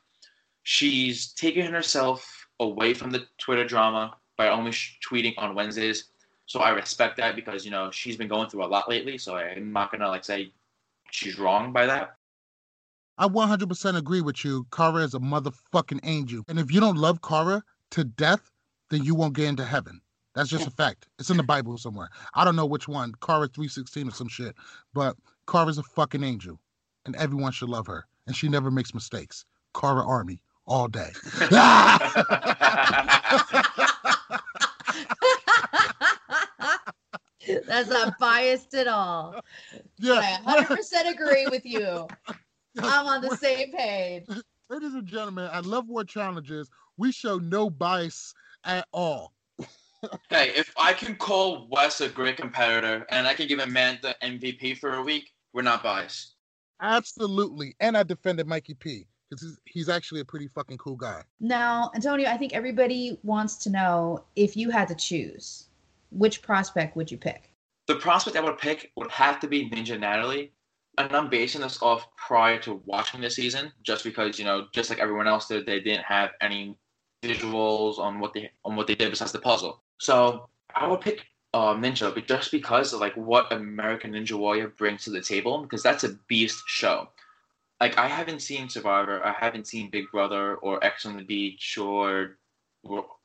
she's 0.63 1.33
taking 1.33 1.67
herself 1.67 2.47
away 2.61 2.95
from 2.95 3.11
the 3.11 3.27
Twitter 3.39 3.65
drama 3.65 4.17
by 4.37 4.49
only 4.49 4.73
sh- 4.73 4.99
tweeting 5.07 5.35
on 5.39 5.55
Wednesdays. 5.55 6.11
So 6.47 6.61
I 6.61 6.71
respect 6.71 7.17
that 7.19 7.37
because 7.37 7.65
you 7.65 7.71
know 7.71 7.91
she's 7.91 8.17
been 8.17 8.29
going 8.29 8.49
through 8.49 8.65
a 8.65 8.67
lot 8.67 8.89
lately. 8.89 9.19
So 9.19 9.37
I'm 9.37 9.73
not 9.73 9.91
gonna 9.91 10.09
like 10.09 10.25
say 10.25 10.53
she's 11.11 11.39
wrong 11.39 11.73
by 11.73 11.87
that. 11.87 12.16
I 13.19 13.27
100% 13.29 13.97
agree 13.97 14.21
with 14.21 14.45
you. 14.45 14.67
Cara 14.73 15.03
is 15.03 15.15
a 15.15 15.19
motherfucking 15.19 16.01
angel. 16.03 16.45
And 16.49 16.59
if 16.59 16.73
you 16.73 16.81
don't 16.81 16.99
love 16.99 17.23
Cara 17.23 17.63
to 17.93 18.05
death, 18.05 18.51
then 18.91 19.05
you 19.05 19.15
won't 19.15 19.35
get 19.35 19.47
into 19.49 19.65
heaven. 19.65 20.01
That's 20.35 20.51
just 20.51 20.67
a 20.67 20.71
fact. 20.83 21.09
It's 21.19 21.31
in 21.31 21.37
the 21.37 21.43
Bible 21.43 21.79
somewhere. 21.79 22.11
I 22.35 22.45
don't 22.45 22.57
know 22.57 22.67
which 22.67 22.89
one, 22.89 23.13
Cara 23.23 23.49
316 23.49 24.09
or 24.09 24.11
some 24.13 24.29
shit. 24.29 24.55
But 24.93 25.17
Cara's 25.47 25.79
a 25.79 25.83
fucking 25.83 26.23
angel. 26.23 26.61
And 27.07 27.17
everyone 27.17 27.53
should 27.53 27.69
love 27.69 27.87
her. 27.87 28.05
And 28.27 28.37
she 28.37 28.49
never 28.49 28.71
makes 28.71 28.93
mistakes. 28.93 29.45
Cara 29.75 30.07
Army 30.07 30.43
all 30.67 30.89
day. 30.89 31.11
That's 37.67 37.89
not 37.89 38.19
biased 38.19 38.75
at 38.75 38.89
all. 38.89 39.41
yeah. 39.99 40.39
I 40.47 40.65
100% 40.65 41.11
agree 41.13 41.47
with 41.47 41.65
you. 41.65 42.09
I'm 42.79 43.07
on 43.07 43.21
the 43.23 43.37
same 43.37 43.73
page. 43.73 44.25
Ladies 44.69 44.95
and 44.95 45.07
gentlemen, 45.07 45.49
I 45.53 45.61
Love 45.61 45.89
War 45.89 46.05
Challenges, 46.05 46.69
we 46.97 47.13
show 47.13 47.39
no 47.39 47.71
bias 47.71 48.35
at 48.65 48.87
all. 48.93 49.33
hey, 50.29 50.51
if 50.57 50.73
I 50.77 50.93
can 50.93 51.15
call 51.15 51.69
Wes 51.71 52.01
a 52.01 52.09
great 52.09 52.37
competitor 52.37 53.07
and 53.11 53.27
I 53.27 53.35
can 53.35 53.47
give 53.47 53.61
a 53.61 53.67
man 53.67 53.99
the 54.03 54.17
MVP 54.23 54.79
for 54.79 54.95
a 54.95 55.03
week, 55.03 55.33
we're 55.53 55.63
not 55.63 55.83
biased. 55.83 56.35
Absolutely. 56.81 57.75
And 57.81 57.97
I 57.97 58.03
defended 58.03 58.47
Mikey 58.47 58.75
P 58.75 59.07
because 59.31 59.43
he's, 59.43 59.59
he's 59.65 59.89
actually 59.89 60.21
a 60.21 60.25
pretty 60.25 60.49
fucking 60.49 60.79
cool 60.79 60.97
guy. 60.97 61.23
Now, 61.41 61.91
Antonio, 61.95 62.29
I 62.29 62.37
think 62.37 62.53
everybody 62.53 63.19
wants 63.23 63.57
to 63.59 63.71
know 63.71 64.25
if 64.35 64.57
you 64.57 64.71
had 64.71 64.89
to 64.89 64.95
choose, 64.95 65.69
which 66.11 66.43
prospect 66.43 66.97
would 66.97 67.11
you 67.11 67.19
pick? 67.19 67.51
The 67.87 67.97
prospect 67.97 68.37
I 68.37 68.41
would 68.41 68.59
pick 68.59 68.91
would 68.97 69.11
have 69.11 69.39
to 69.41 69.49
be 69.49 69.71
Ninja 69.71 69.99
Natalie. 69.99 70.53
And 70.99 71.15
I'm 71.15 71.29
basing 71.29 71.61
this 71.61 71.83
off 71.83 72.07
prior 72.17 72.59
to 72.61 72.81
watching 72.87 73.21
the 73.21 73.29
season, 73.29 73.71
just 73.83 74.03
because, 74.03 74.39
you 74.39 74.47
know, 74.47 74.67
just 74.73 74.89
like 74.89 74.99
everyone 74.99 75.29
else 75.29 75.47
did, 75.47 75.67
they 75.67 75.81
didn't 75.81 76.05
have 76.05 76.31
any 76.41 76.77
visuals 77.23 77.99
on 77.99 78.19
what 78.19 78.33
they 78.33 78.51
on 78.65 78.77
what 78.77 78.87
they 78.87 78.95
did 78.95 79.11
besides 79.11 79.33
the 79.33 79.39
puzzle. 79.39 79.83
So 79.99 80.49
I 80.75 80.87
would 80.87 81.01
pick 81.01 81.27
uh, 81.53 81.75
Ninja, 81.75 82.15
but 82.15 82.27
just 82.27 82.51
because 82.51 82.93
of 82.93 83.01
like 83.01 83.15
what 83.15 83.53
American 83.53 84.13
Ninja 84.13 84.39
Warrior 84.39 84.69
brings 84.69 85.05
to 85.05 85.11
the 85.11 85.21
table, 85.21 85.63
because 85.63 85.83
that's 85.83 86.05
a 86.05 86.19
beast 86.29 86.63
show. 86.67 87.09
Like 87.81 87.99
I 87.99 88.09
haven't 88.09 88.41
seen 88.41 88.69
Survivor, 88.69 89.25
I 89.25 89.33
haven't 89.33 89.67
seen 89.67 89.91
Big 89.91 90.11
Brother 90.11 90.57
or 90.57 90.83
Ex 90.83 91.05
on 91.05 91.17
the 91.17 91.25
Beach 91.25 91.77
or 91.79 92.39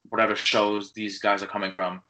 whatever 0.09 0.35
shows 0.35 0.91
these 0.91 1.19
guys 1.19 1.41
are 1.41 1.47
coming 1.47 1.73
from. 1.75 2.01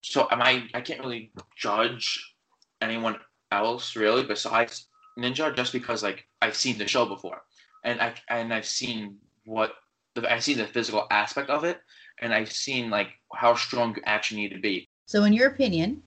So 0.00 0.26
am 0.30 0.42
I? 0.42 0.68
I 0.74 0.80
can't 0.80 1.00
really 1.00 1.30
judge 1.56 2.34
anyone 2.80 3.16
else 3.50 3.96
really 3.96 4.24
besides 4.24 4.87
Ninja, 5.18 5.54
just 5.54 5.72
because 5.72 6.02
like 6.02 6.26
I've 6.40 6.56
seen 6.56 6.78
the 6.78 6.86
show 6.86 7.04
before, 7.04 7.42
and 7.84 8.00
I 8.00 8.14
and 8.28 8.54
I've 8.54 8.66
seen 8.66 9.16
what 9.44 9.72
the, 10.14 10.32
I 10.32 10.38
see 10.38 10.54
the 10.54 10.66
physical 10.66 11.06
aspect 11.10 11.50
of 11.50 11.64
it, 11.64 11.80
and 12.20 12.32
I've 12.32 12.52
seen 12.52 12.90
like 12.90 13.08
how 13.34 13.54
strong 13.54 13.94
you 13.96 14.02
actually 14.06 14.42
need 14.42 14.52
to 14.54 14.60
be. 14.60 14.88
So, 15.06 15.24
in 15.24 15.32
your 15.32 15.48
opinion, 15.48 16.02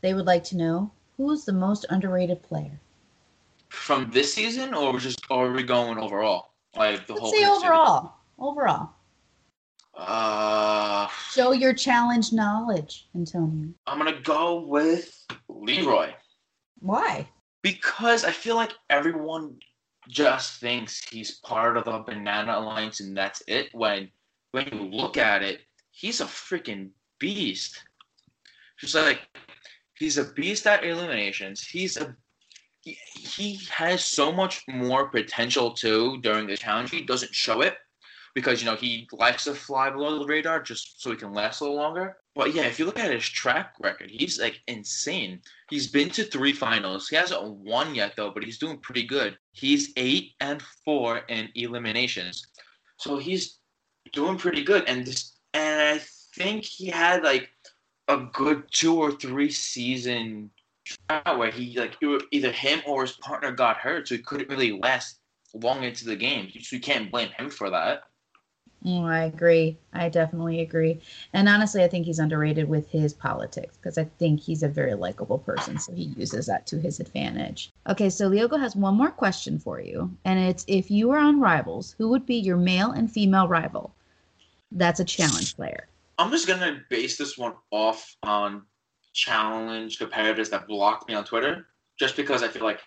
they 0.00 0.14
would 0.14 0.26
like 0.26 0.44
to 0.44 0.56
know 0.56 0.90
who's 1.16 1.44
the 1.44 1.52
most 1.52 1.86
underrated 1.90 2.42
player 2.42 2.80
from 3.68 4.10
this 4.10 4.34
season, 4.34 4.74
or 4.74 4.98
just 4.98 5.20
or 5.30 5.46
are 5.46 5.52
we 5.52 5.62
going 5.62 5.98
overall? 5.98 6.50
Like 6.76 7.06
the 7.06 7.14
Let's 7.14 7.22
whole. 7.22 7.32
Say 7.32 7.46
overall. 7.46 8.12
Overall. 8.38 8.90
Uh, 9.94 11.08
Show 11.32 11.52
your 11.52 11.72
challenge 11.72 12.32
knowledge, 12.32 13.08
Antonio. 13.14 13.72
I'm 13.86 13.98
gonna 13.98 14.20
go 14.20 14.60
with 14.60 15.24
Leroy. 15.48 16.12
Why? 16.80 17.26
Because 17.66 18.24
I 18.24 18.30
feel 18.30 18.54
like 18.54 18.74
everyone 18.90 19.58
just 20.08 20.60
thinks 20.60 21.04
he's 21.04 21.40
part 21.40 21.76
of 21.76 21.84
the 21.84 21.98
Banana 21.98 22.60
Alliance 22.60 23.00
and 23.00 23.16
that's 23.16 23.42
it. 23.48 23.74
When 23.74 24.08
when 24.52 24.68
you 24.70 24.82
look 24.82 25.16
at 25.16 25.42
it, 25.42 25.62
he's 25.90 26.20
a 26.20 26.26
freaking 26.26 26.90
beast. 27.18 27.82
Just 28.78 28.94
like 28.94 29.18
he's 29.98 30.16
a 30.16 30.32
beast 30.34 30.64
at 30.68 30.84
eliminations. 30.84 31.66
He's 31.66 31.96
a 31.96 32.14
he, 32.84 33.58
has 33.68 34.04
so 34.04 34.30
much 34.30 34.62
more 34.68 35.08
potential 35.08 35.72
too 35.72 36.20
during 36.20 36.46
the 36.46 36.56
challenge. 36.56 36.92
He 36.92 37.02
doesn't 37.02 37.34
show 37.34 37.62
it 37.62 37.78
because 38.36 38.62
you 38.62 38.70
know 38.70 38.76
he 38.76 39.08
likes 39.10 39.42
to 39.42 39.54
fly 39.54 39.90
below 39.90 40.20
the 40.20 40.26
radar 40.26 40.62
just 40.62 41.02
so 41.02 41.10
he 41.10 41.16
can 41.16 41.32
last 41.32 41.60
a 41.60 41.64
little 41.64 41.78
longer. 41.78 42.16
But 42.36 42.54
yeah, 42.54 42.64
if 42.64 42.78
you 42.78 42.84
look 42.84 42.98
at 42.98 43.10
his 43.10 43.26
track 43.26 43.72
record, 43.80 44.10
he's 44.10 44.38
like 44.38 44.60
insane. 44.68 45.40
He's 45.70 45.86
been 45.86 46.10
to 46.10 46.24
three 46.24 46.52
finals. 46.52 47.08
He 47.08 47.16
hasn't 47.16 47.42
won 47.42 47.94
yet 47.94 48.12
though, 48.14 48.30
but 48.30 48.44
he's 48.44 48.58
doing 48.58 48.76
pretty 48.76 49.04
good. 49.04 49.38
He's 49.52 49.94
eight 49.96 50.34
and 50.40 50.60
four 50.84 51.22
in 51.30 51.48
eliminations, 51.54 52.46
so 52.98 53.16
he's 53.16 53.58
doing 54.12 54.36
pretty 54.36 54.62
good. 54.62 54.84
And 54.86 55.06
this, 55.06 55.38
and 55.54 55.80
I 55.80 56.04
think 56.34 56.64
he 56.64 56.88
had 56.88 57.24
like 57.24 57.48
a 58.08 58.18
good 58.18 58.64
two 58.70 59.00
or 59.00 59.12
three 59.12 59.50
season 59.50 60.50
where 61.36 61.50
he 61.50 61.78
like 61.80 61.96
either 62.32 62.52
him 62.52 62.82
or 62.86 63.02
his 63.02 63.12
partner 63.12 63.50
got 63.50 63.78
hurt, 63.78 64.08
so 64.08 64.14
he 64.14 64.20
couldn't 64.20 64.50
really 64.50 64.72
last 64.72 65.20
long 65.54 65.84
into 65.84 66.04
the 66.04 66.16
game. 66.16 66.50
So 66.60 66.76
you 66.76 66.82
can't 66.82 67.10
blame 67.10 67.30
him 67.30 67.48
for 67.48 67.70
that. 67.70 68.02
Oh, 68.88 69.04
I 69.04 69.24
agree. 69.24 69.76
I 69.92 70.08
definitely 70.08 70.60
agree. 70.60 71.00
And 71.32 71.48
honestly, 71.48 71.82
I 71.82 71.88
think 71.88 72.06
he's 72.06 72.20
underrated 72.20 72.68
with 72.68 72.88
his 72.88 73.12
politics 73.12 73.76
because 73.76 73.98
I 73.98 74.04
think 74.04 74.40
he's 74.40 74.62
a 74.62 74.68
very 74.68 74.94
likable 74.94 75.38
person. 75.38 75.76
So 75.80 75.92
he 75.92 76.04
uses 76.16 76.46
that 76.46 76.68
to 76.68 76.78
his 76.78 77.00
advantage. 77.00 77.72
Okay, 77.88 78.08
so 78.08 78.30
Lyoko 78.30 78.60
has 78.60 78.76
one 78.76 78.94
more 78.94 79.10
question 79.10 79.58
for 79.58 79.80
you. 79.80 80.16
And 80.24 80.38
it's 80.38 80.64
if 80.68 80.88
you 80.88 81.08
were 81.08 81.18
on 81.18 81.40
Rivals, 81.40 81.96
who 81.98 82.08
would 82.10 82.26
be 82.26 82.36
your 82.36 82.56
male 82.56 82.92
and 82.92 83.10
female 83.10 83.48
rival? 83.48 83.92
That's 84.70 85.00
a 85.00 85.04
challenge 85.04 85.56
player. 85.56 85.88
I'm 86.18 86.30
just 86.30 86.46
going 86.46 86.60
to 86.60 86.80
base 86.88 87.18
this 87.18 87.36
one 87.36 87.54
off 87.72 88.16
on 88.22 88.62
challenge 89.14 89.98
competitors 89.98 90.48
that 90.50 90.68
blocked 90.68 91.08
me 91.08 91.14
on 91.14 91.24
Twitter, 91.24 91.66
just 91.98 92.14
because 92.14 92.44
I 92.44 92.48
feel 92.48 92.62
like 92.62 92.80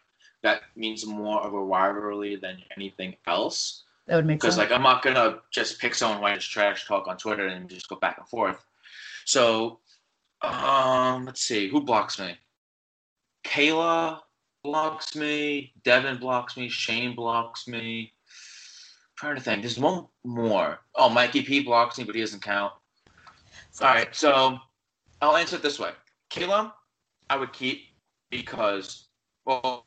that 0.43 0.61
means 0.77 1.05
more 1.05 1.41
of 1.41 1.53
a 1.53 1.61
rivalry 1.61 2.37
than 2.37 2.57
anything 2.77 3.15
else. 3.27 3.83
That 4.09 4.15
would 4.15 4.25
make 4.25 4.41
sense. 4.41 4.55
Because 4.55 4.57
like 4.57 4.75
I'm 4.75 4.81
not 4.81 5.03
gonna 5.03 5.37
just 5.51 5.79
pick 5.79 5.93
someone 5.93 6.19
white 6.19 6.37
as 6.37 6.43
trash 6.43 6.87
talk 6.87 7.07
on 7.07 7.17
Twitter 7.17 7.45
and 7.45 7.69
just 7.69 7.87
go 7.87 7.95
back 7.95 8.17
and 8.17 8.27
forth. 8.27 8.65
So, 9.25 9.81
um, 10.41 11.25
let's 11.25 11.41
see 11.41 11.69
who 11.69 11.81
blocks 11.81 12.17
me. 12.17 12.35
Kailah 13.43 14.19
blocks 14.63 15.15
me. 15.15 15.73
Devin 15.83 16.17
blocks 16.17 16.57
me. 16.57 16.69
Shane 16.69 17.15
blocks 17.15 17.67
me. 17.67 18.11
I'm 18.11 19.15
trying 19.15 19.35
to 19.35 19.41
think. 19.41 19.61
There's 19.61 19.77
one 19.77 20.07
more. 20.23 20.79
Oh, 20.95 21.09
Mikey 21.09 21.43
P 21.43 21.59
blocks 21.61 21.99
me, 21.99 22.03
but 22.03 22.15
he 22.15 22.21
doesn't 22.21 22.41
count. 22.41 22.73
All 23.79 23.87
right, 23.89 24.13
so 24.15 24.57
I'll 25.21 25.37
answer 25.37 25.57
it 25.57 25.61
this 25.61 25.77
way. 25.77 25.91
Kailah, 26.31 26.73
I 27.29 27.37
would 27.37 27.53
keep 27.53 27.83
because 28.31 29.09
well, 29.45 29.85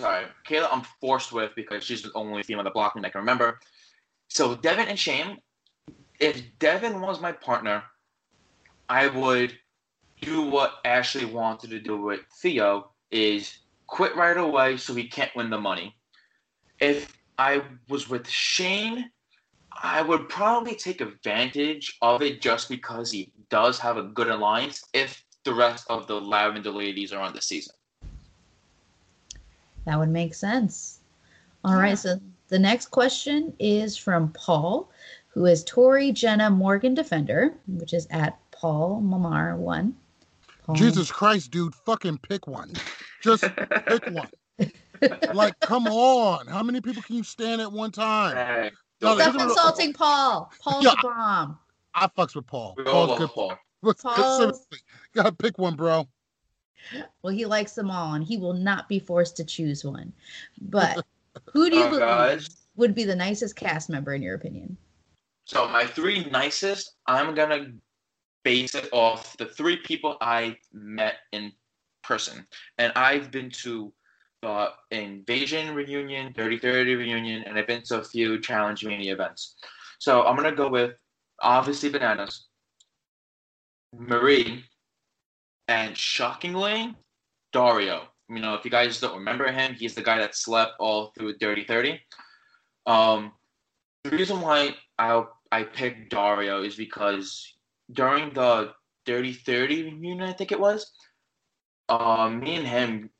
sorry, 0.00 0.26
Kailah, 0.46 0.68
I'm 0.72 0.82
forced 1.00 1.32
with 1.32 1.52
because 1.54 1.84
she's 1.84 2.02
the 2.02 2.10
only 2.14 2.42
female 2.42 2.64
that 2.64 2.74
blocked 2.74 2.96
me 2.96 3.02
I 3.04 3.10
can 3.10 3.20
remember. 3.20 3.60
So 4.28 4.54
Devin 4.56 4.88
and 4.88 4.98
Shane, 4.98 5.38
if 6.18 6.42
Devin 6.58 7.00
was 7.00 7.20
my 7.20 7.32
partner, 7.32 7.82
I 8.88 9.08
would 9.08 9.56
do 10.20 10.42
what 10.42 10.74
Ashley 10.84 11.24
wanted 11.24 11.70
to 11.70 11.80
do 11.80 12.00
with 12.00 12.20
Theo 12.42 12.90
is 13.10 13.58
quit 13.86 14.14
right 14.16 14.36
away 14.36 14.76
so 14.76 14.94
he 14.94 15.08
can't 15.08 15.34
win 15.34 15.50
the 15.50 15.60
money. 15.60 15.96
If 16.80 17.16
I 17.38 17.62
was 17.88 18.08
with 18.08 18.28
Shane, 18.28 19.10
I 19.82 20.02
would 20.02 20.28
probably 20.28 20.74
take 20.74 21.00
advantage 21.00 21.96
of 22.02 22.22
it 22.22 22.40
just 22.40 22.68
because 22.68 23.10
he 23.10 23.32
does 23.48 23.78
have 23.78 23.96
a 23.96 24.02
good 24.02 24.28
alliance 24.28 24.84
if 24.92 25.24
the 25.44 25.54
rest 25.54 25.86
of 25.88 26.06
the 26.06 26.20
Lavender 26.20 26.70
ladies 26.70 27.12
are 27.12 27.22
on 27.22 27.34
the 27.34 27.40
season. 27.40 27.74
That 29.86 29.98
would 29.98 30.08
make 30.08 30.34
sense. 30.34 31.00
All 31.64 31.72
yeah. 31.72 31.80
right. 31.80 31.98
So 31.98 32.20
the 32.48 32.58
next 32.58 32.86
question 32.86 33.52
is 33.58 33.96
from 33.96 34.32
Paul, 34.32 34.90
who 35.28 35.46
is 35.46 35.64
Tori 35.64 36.12
Jenna 36.12 36.50
Morgan 36.50 36.94
Defender, 36.94 37.54
which 37.66 37.94
is 37.94 38.06
at 38.10 38.38
Paul 38.50 39.00
Mamar 39.02 39.56
one. 39.56 39.94
Paul. 40.64 40.74
Jesus 40.74 41.10
Christ, 41.10 41.50
dude, 41.50 41.74
fucking 41.74 42.18
pick 42.18 42.46
one. 42.46 42.72
Just 43.22 43.44
pick 43.86 44.06
one. 44.10 44.28
like, 45.32 45.58
come 45.60 45.86
on. 45.86 46.46
How 46.46 46.62
many 46.62 46.80
people 46.80 47.02
can 47.02 47.16
you 47.16 47.22
stand 47.22 47.60
at 47.60 47.72
one 47.72 47.90
time? 47.90 48.36
Hey, 48.36 48.70
no, 49.00 49.18
Stop 49.18 49.40
insulting 49.40 49.92
Paul. 49.92 50.52
Paul's 50.60 50.84
yeah, 50.84 50.92
a 50.92 51.02
bomb. 51.02 51.58
I, 51.94 52.04
I 52.04 52.08
fucks 52.08 52.34
with 52.34 52.46
Paul. 52.46 52.76
Paul's 52.84 53.18
good. 53.18 53.30
Paul. 53.30 53.56
Paul's... 54.02 54.66
Gotta 55.14 55.32
pick 55.32 55.58
one, 55.58 55.74
bro. 55.74 56.06
Well, 57.22 57.32
he 57.32 57.46
likes 57.46 57.72
them 57.72 57.90
all, 57.90 58.14
and 58.14 58.24
he 58.24 58.36
will 58.36 58.52
not 58.52 58.88
be 58.88 58.98
forced 58.98 59.36
to 59.36 59.44
choose 59.44 59.84
one. 59.84 60.12
But 60.60 61.04
who 61.52 61.70
do 61.70 61.76
you 61.76 61.84
oh, 61.84 61.90
believe 61.90 62.00
gosh. 62.00 62.46
would 62.76 62.94
be 62.94 63.04
the 63.04 63.14
nicest 63.14 63.56
cast 63.56 63.88
member 63.88 64.14
in 64.14 64.22
your 64.22 64.34
opinion? 64.34 64.76
So 65.44 65.68
my 65.68 65.84
three 65.84 66.24
nicest, 66.26 66.94
I'm 67.06 67.34
gonna 67.34 67.72
base 68.44 68.74
it 68.74 68.88
off 68.92 69.36
the 69.36 69.46
three 69.46 69.76
people 69.76 70.16
I 70.20 70.56
met 70.72 71.16
in 71.32 71.52
person, 72.02 72.46
and 72.78 72.92
I've 72.96 73.30
been 73.30 73.50
to 73.62 73.92
uh, 74.42 74.68
Invasion 74.90 75.74
reunion, 75.74 76.32
Dirty 76.32 76.58
Thirty 76.58 76.94
reunion, 76.94 77.44
and 77.44 77.58
I've 77.58 77.66
been 77.66 77.82
to 77.84 78.00
a 78.00 78.04
few 78.04 78.40
Challenge 78.40 78.84
Mania 78.84 79.12
events. 79.12 79.56
So 79.98 80.24
I'm 80.24 80.36
gonna 80.36 80.52
go 80.52 80.68
with 80.68 80.94
obviously 81.42 81.90
Bananas, 81.90 82.46
Marie, 83.92 84.64
and 85.70 85.96
shockingly, 85.96 86.96
Dario. 87.52 88.08
You 88.28 88.40
know, 88.40 88.54
if 88.54 88.64
you 88.64 88.70
guys 88.70 89.00
don't 89.00 89.18
remember 89.18 89.50
him, 89.50 89.74
he's 89.74 89.94
the 89.94 90.02
guy 90.02 90.18
that 90.18 90.34
slept 90.34 90.72
all 90.80 91.12
through 91.16 91.38
Dirty 91.38 91.64
Thirty. 91.64 92.00
Um, 92.86 93.32
the 94.04 94.10
reason 94.10 94.40
why 94.40 94.74
I 94.98 95.24
I 95.52 95.62
picked 95.62 96.10
Dario 96.10 96.62
is 96.62 96.74
because 96.74 97.54
during 97.92 98.34
the 98.34 98.72
Dirty 99.06 99.32
Thirty 99.32 99.84
reunion, 99.84 100.22
I 100.22 100.32
think 100.32 100.50
it 100.50 100.60
was, 100.60 100.92
um, 101.88 102.40
me 102.40 102.56
and 102.56 102.66
him, 102.66 103.10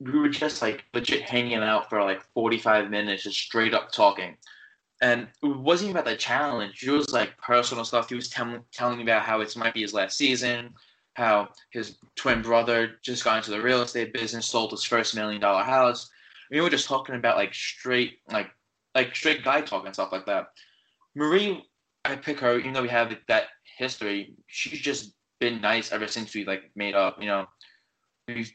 we 0.00 0.18
were 0.18 0.28
just 0.28 0.62
like 0.62 0.84
legit 0.92 1.22
hanging 1.22 1.62
out 1.62 1.88
for 1.88 2.02
like 2.02 2.22
forty 2.34 2.58
five 2.58 2.90
minutes, 2.90 3.22
just 3.22 3.38
straight 3.38 3.72
up 3.74 3.92
talking. 3.92 4.36
And 5.00 5.28
it 5.42 5.56
wasn't 5.56 5.90
even 5.90 6.00
about 6.00 6.10
the 6.10 6.16
challenge. 6.16 6.82
It 6.82 6.90
was 6.90 7.12
like 7.12 7.38
personal 7.38 7.84
stuff. 7.84 8.08
He 8.08 8.16
was 8.16 8.28
telling 8.28 8.62
telling 8.72 8.98
me 8.98 9.04
about 9.04 9.22
how 9.22 9.40
it 9.40 9.56
might 9.56 9.74
be 9.74 9.82
his 9.82 9.94
last 9.94 10.18
season, 10.18 10.74
how 11.14 11.48
his 11.70 11.98
twin 12.16 12.42
brother 12.42 12.92
just 13.02 13.24
got 13.24 13.38
into 13.38 13.50
the 13.50 13.60
real 13.60 13.82
estate 13.82 14.12
business, 14.12 14.46
sold 14.46 14.70
his 14.70 14.84
first 14.84 15.14
million 15.14 15.40
dollar 15.40 15.62
house. 15.62 16.10
We 16.50 16.60
were 16.60 16.70
just 16.70 16.86
talking 16.86 17.14
about 17.14 17.36
like 17.36 17.54
straight, 17.54 18.18
like 18.30 18.50
like 18.94 19.14
straight 19.14 19.44
guy 19.44 19.60
talk 19.60 19.86
and 19.86 19.94
stuff 19.94 20.12
like 20.12 20.26
that. 20.26 20.48
Marie, 21.14 21.64
I 22.04 22.16
pick 22.16 22.40
her, 22.40 22.58
even 22.58 22.72
though 22.72 22.82
we 22.82 22.88
have 22.88 23.14
that 23.28 23.48
history. 23.76 24.34
She's 24.46 24.80
just 24.80 25.14
been 25.38 25.60
nice 25.60 25.92
ever 25.92 26.06
since 26.06 26.34
we 26.34 26.44
like 26.44 26.70
made 26.74 26.94
up. 26.94 27.20
You 27.20 27.26
know, 27.26 27.46
we 28.28 28.46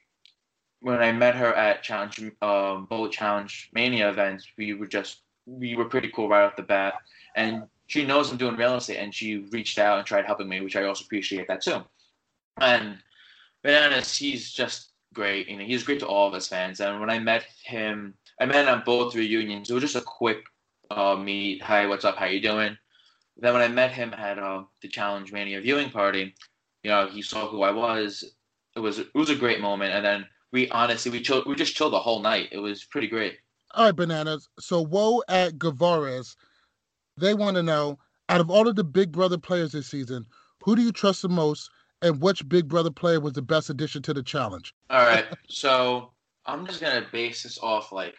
when 0.81 1.01
I 1.01 1.12
met 1.12 1.35
her 1.35 1.53
at 1.53 1.83
Challenge 1.83 2.31
um, 2.41 2.85
Bullet 2.85 3.12
Challenge 3.12 3.69
Mania 3.74 4.09
events, 4.09 4.47
we 4.57 4.74
were 4.74 4.88
just 4.88 5.21
we 5.45 5.75
were 5.75 5.85
pretty 5.85 6.09
cool 6.13 6.29
right 6.29 6.43
off 6.43 6.55
the 6.55 6.63
bat. 6.63 6.95
And 7.35 7.63
she 7.88 8.05
knows 8.05 8.31
I'm 8.31 8.38
doing 8.38 8.55
real 8.55 8.75
estate, 8.75 8.97
and 8.97 9.13
she 9.13 9.38
reached 9.51 9.77
out 9.77 9.97
and 9.97 10.07
tried 10.07 10.25
helping 10.25 10.50
me, 10.50 10.62
which 10.62 10.75
I 10.75 10.85
also 10.85 11.03
appreciate 11.03 11.47
that 11.47 11.62
too. 11.62 11.83
And 12.57 12.97
Bananas, 13.63 14.15
he's 14.15 14.51
just 14.51 14.91
great. 15.13 15.47
You 15.50 15.57
know, 15.57 15.65
he's 15.65 15.83
great 15.83 16.00
to 16.00 16.07
all 16.07 16.27
of 16.27 16.33
us 16.33 16.47
fans. 16.47 16.79
And 16.79 17.00
when 17.00 17.09
I 17.09 17.19
met 17.19 17.45
him, 17.63 18.13
I 18.39 18.45
met 18.45 18.67
him 18.67 18.74
on 18.74 18.83
both 18.85 19.15
reunions. 19.15 19.69
It 19.69 19.74
was 19.74 19.83
just 19.83 19.95
a 19.95 20.01
quick 20.01 20.43
uh, 20.91 21.15
meet. 21.15 21.62
Hi, 21.62 21.85
what's 21.85 22.05
up? 22.05 22.17
How 22.17 22.25
you 22.25 22.41
doing? 22.41 22.77
Then 23.38 23.53
when 23.53 23.62
I 23.62 23.67
met 23.67 23.91
him 23.91 24.13
at 24.13 24.39
uh, 24.39 24.63
the 24.81 24.88
Challenge 24.88 25.31
Mania 25.33 25.59
viewing 25.62 25.89
party, 25.89 26.33
you 26.83 26.91
know, 26.91 27.07
he 27.07 27.21
saw 27.21 27.47
who 27.47 27.63
I 27.63 27.71
was. 27.71 28.24
It 28.75 28.79
was 28.79 29.00
it 29.00 29.13
was 29.13 29.29
a 29.29 29.35
great 29.35 29.59
moment. 29.59 29.93
And 29.93 30.05
then 30.05 30.25
we 30.51 30.69
honestly 30.69 31.12
we 31.12 31.21
chilled, 31.21 31.45
we 31.45 31.55
just 31.55 31.75
chilled 31.75 31.93
the 31.93 32.00
whole 32.00 32.21
night. 32.21 32.50
It 32.51 32.59
was 32.59 32.85
pretty 32.85 33.07
great. 33.07 33.38
All 33.74 33.85
right, 33.85 33.95
bananas. 33.95 34.47
So 34.59 34.81
woe 34.81 35.21
at 35.27 35.59
Guevara's. 35.59 36.38
They 37.17 37.33
want 37.33 37.57
to 37.57 37.63
know 37.63 38.00
out 38.29 38.41
of 38.41 38.50
all 38.50 38.67
of 38.67 38.75
the 38.75 38.83
Big 38.83 39.12
Brother 39.12 39.38
players 39.38 39.71
this 39.71 39.88
season, 39.88 40.25
who 40.63 40.75
do 40.75 40.81
you 40.81 40.91
trust 40.91 41.21
the 41.21 41.29
most, 41.29 41.69
and 42.05 42.21
which 42.21 42.47
Big 42.47 42.67
Brother 42.67 42.91
player 42.91 43.19
was 43.19 43.33
the 43.33 43.41
best 43.41 43.71
addition 43.71 44.03
to 44.03 44.13
the 44.13 44.21
challenge? 44.21 44.75
All 44.91 45.05
right, 45.05 45.25
so 45.50 46.12
I'm 46.45 46.65
just 46.67 46.79
gonna 46.79 47.05
base 47.12 47.43
this 47.43 47.57
off 47.62 47.91
like 47.91 48.15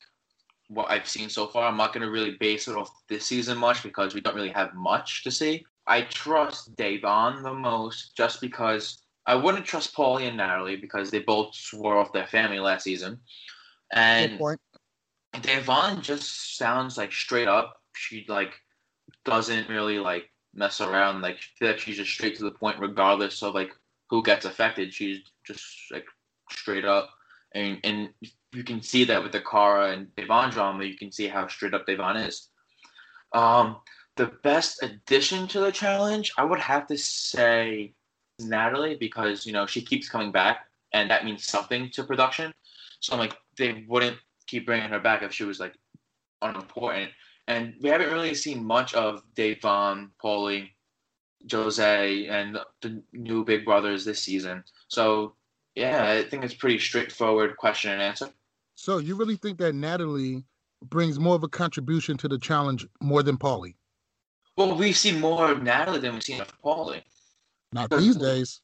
what 0.69 0.91
I've 0.91 1.09
seen 1.09 1.29
so 1.29 1.47
far. 1.47 1.69
I'm 1.69 1.77
not 1.77 1.93
gonna 1.93 2.11
really 2.11 2.37
base 2.41 2.67
it 2.67 2.77
off 2.77 2.91
this 3.09 3.27
season 3.27 3.57
much 3.57 3.85
because 3.85 4.13
we 4.13 4.21
don't 4.21 4.35
really 4.35 4.51
have 4.51 4.75
much 4.75 5.23
to 5.23 5.31
see. 5.31 5.65
I 5.87 6.03
trust 6.03 6.75
Da'Vonne 6.75 7.45
the 7.45 7.55
most 7.55 8.17
just 8.17 8.41
because 8.41 9.03
I 9.25 9.37
wouldn't 9.37 9.65
trust 9.65 9.95
Paulie 9.95 10.27
and 10.27 10.37
Natalie 10.37 10.77
because 10.77 11.13
they 11.13 11.21
both 11.21 11.55
swore 11.55 11.97
off 11.97 12.13
their 12.13 12.27
family 12.27 12.59
last 12.59 12.83
season. 12.83 13.21
And. 13.93 14.41
Da'Vonne 15.35 16.01
just 16.01 16.57
sounds 16.57 16.97
like 16.97 17.13
straight 17.13 17.47
up. 17.47 17.77
She 17.95 18.25
like 18.27 18.55
doesn't 19.25 19.69
really 19.69 19.99
like 19.99 20.31
mess 20.57 20.81
around. 20.81 21.21
Like 21.21 21.37
I 21.37 21.59
feel 21.59 21.69
like 21.69 21.79
she's 21.79 21.97
just 21.97 22.11
straight 22.11 22.37
to 22.37 22.45
the 22.45 22.51
point, 22.51 22.81
regardless 22.81 23.43
of 23.43 23.55
like 23.55 23.73
who 24.09 24.23
gets 24.23 24.45
affected. 24.45 24.93
She's 24.93 25.21
just 25.47 25.65
like 25.93 26.07
straight 26.51 26.85
up, 26.85 27.11
and 27.55 27.79
and 27.85 28.11
you 28.53 28.65
can 28.65 28.83
see 28.83 29.05
that 29.05 29.23
with 29.23 29.33
the 29.33 29.41
Cara 29.41 29.93
and 29.93 30.09
Da'Vonne 30.17 30.53
drama. 30.53 30.85
You 30.85 30.97
can 30.97 31.13
see 31.13 31.29
how 31.29 31.47
straight 31.47 31.75
up 31.75 31.87
Da'Vonne 31.87 32.27
is. 32.27 32.49
Um, 33.33 33.77
the 34.17 34.33
best 34.43 34.83
addition 34.83 35.47
to 35.49 35.61
the 35.61 35.73
challenge, 35.73 36.33
I 36.39 36.45
would 36.45 36.61
have 36.61 36.87
to 36.87 36.97
say 36.97 37.93
Natalie 38.41 38.97
because 38.97 39.47
you 39.47 39.53
know 39.53 39.67
she 39.67 39.83
keeps 39.83 40.09
coming 40.09 40.33
back, 40.33 40.67
and 40.93 41.11
that 41.11 41.25
means 41.25 41.45
something 41.45 41.91
to 41.91 42.05
production. 42.05 42.53
So 43.01 43.13
I'm 43.13 43.19
like, 43.19 43.37
they 43.59 43.85
wouldn't 43.87 44.19
keep 44.47 44.67
bringing 44.67 44.89
her 44.91 45.01
back 45.01 45.23
if 45.23 45.33
she 45.33 45.45
was 45.45 45.61
like 45.61 45.75
unimportant. 46.43 47.11
And 47.49 47.75
we 47.81 47.89
haven't 47.89 48.13
really 48.13 48.35
seen 48.35 48.65
much 48.65 48.95
of 48.95 49.23
Da'Vonne, 49.37 50.11
Paulie, 50.23 50.71
Jose, 51.51 52.27
and 52.27 52.59
the 52.83 53.03
new 53.13 53.45
Big 53.45 53.65
Brothers 53.65 54.05
this 54.05 54.21
season. 54.21 54.65
So 54.89 55.35
yeah, 55.75 56.11
I 56.11 56.23
think 56.29 56.45
it's 56.45 56.55
pretty 56.55 56.79
straightforward 56.79 57.57
question 57.57 57.93
and 57.93 58.03
answer. 58.03 58.31
So 58.75 58.99
you 58.99 59.15
really 59.15 59.37
think 59.37 59.59
that 59.59 59.75
Natalie 59.75 60.45
brings 60.83 61.19
more 61.19 61.35
of 61.35 61.43
a 61.43 61.49
contribution 61.49 62.17
to 62.19 62.29
the 62.29 62.39
challenge 62.39 62.87
more 63.01 63.23
than 63.23 63.37
Paulie? 63.37 63.75
Well, 64.57 64.77
we've 64.77 64.97
seen 64.97 65.21
more 65.21 65.51
of 65.51 65.63
Natalie 65.63 66.01
than 66.01 66.15
we've 66.15 66.23
seen 66.23 66.41
of 66.41 66.53
Paulie. 66.63 67.03
Not 67.73 67.91
these 67.91 68.17
days. 68.17 68.61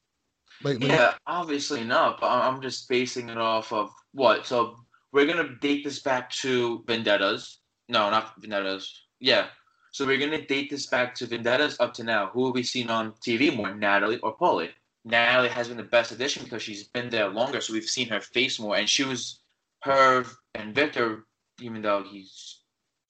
Lately. 0.63 0.89
Yeah, 0.89 1.15
obviously 1.27 1.85
not. 1.85 2.21
But 2.21 2.31
I'm 2.31 2.63
just 2.63 2.89
basing 2.89 3.29
it 3.29 3.39
off 3.39 3.73
of 3.73 3.91
what. 4.13 4.47
So 4.47 4.77
we're 5.13 5.27
gonna 5.27 5.57
date 5.61 5.85
this 5.85 6.01
back 6.01 6.31
to 6.31 6.85
Vendettas. 6.87 7.59
No, 7.89 8.11
not 8.11 8.41
Vendettas. 8.41 9.03
Yeah. 9.21 9.47
So 9.93 10.07
we're 10.07 10.19
gonna 10.19 10.45
date 10.47 10.71
this 10.71 10.87
back 10.87 11.15
to 11.17 11.27
Vendettas 11.27 11.77
up 11.81 11.93
to 11.95 12.05
now. 12.05 12.29
Who 12.29 12.47
have 12.47 12.55
we 12.55 12.63
seen 12.63 12.89
on 12.91 13.13
TV 13.27 13.55
more, 13.55 13.75
Natalie 13.75 14.19
or 14.21 14.37
Paulie? 14.37 14.71
Natalie 15.05 15.49
has 15.49 15.69
been 15.69 15.77
the 15.77 15.83
best 15.83 16.13
addition 16.13 16.45
because 16.45 16.63
she's 16.63 16.85
been 16.85 17.11
there 17.11 17.29
longer, 17.29 17.61
so 17.61 17.73
we've 17.73 17.85
seen 17.85 18.09
her 18.09 18.21
face 18.21 18.59
more. 18.59 18.77
And 18.77 18.89
she 18.89 19.05
was 19.05 19.41
her 19.81 20.25
and 20.55 20.75
Victor, 20.75 21.25
even 21.61 21.83
though 21.83 22.05
he's 22.05 22.61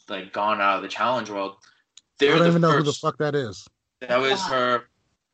like 0.08 0.32
gone 0.32 0.60
out 0.60 0.76
of 0.76 0.82
the 0.82 0.88
challenge 0.88 1.30
world. 1.30 1.56
I 1.62 1.68
They're 2.18 2.30
don't 2.30 2.42
the 2.42 2.48
even 2.48 2.62
know 2.62 2.72
who 2.72 2.82
the 2.82 2.92
fuck 2.92 3.18
that 3.18 3.34
is. 3.34 3.66
That 4.00 4.20
was 4.20 4.40
her. 4.46 4.84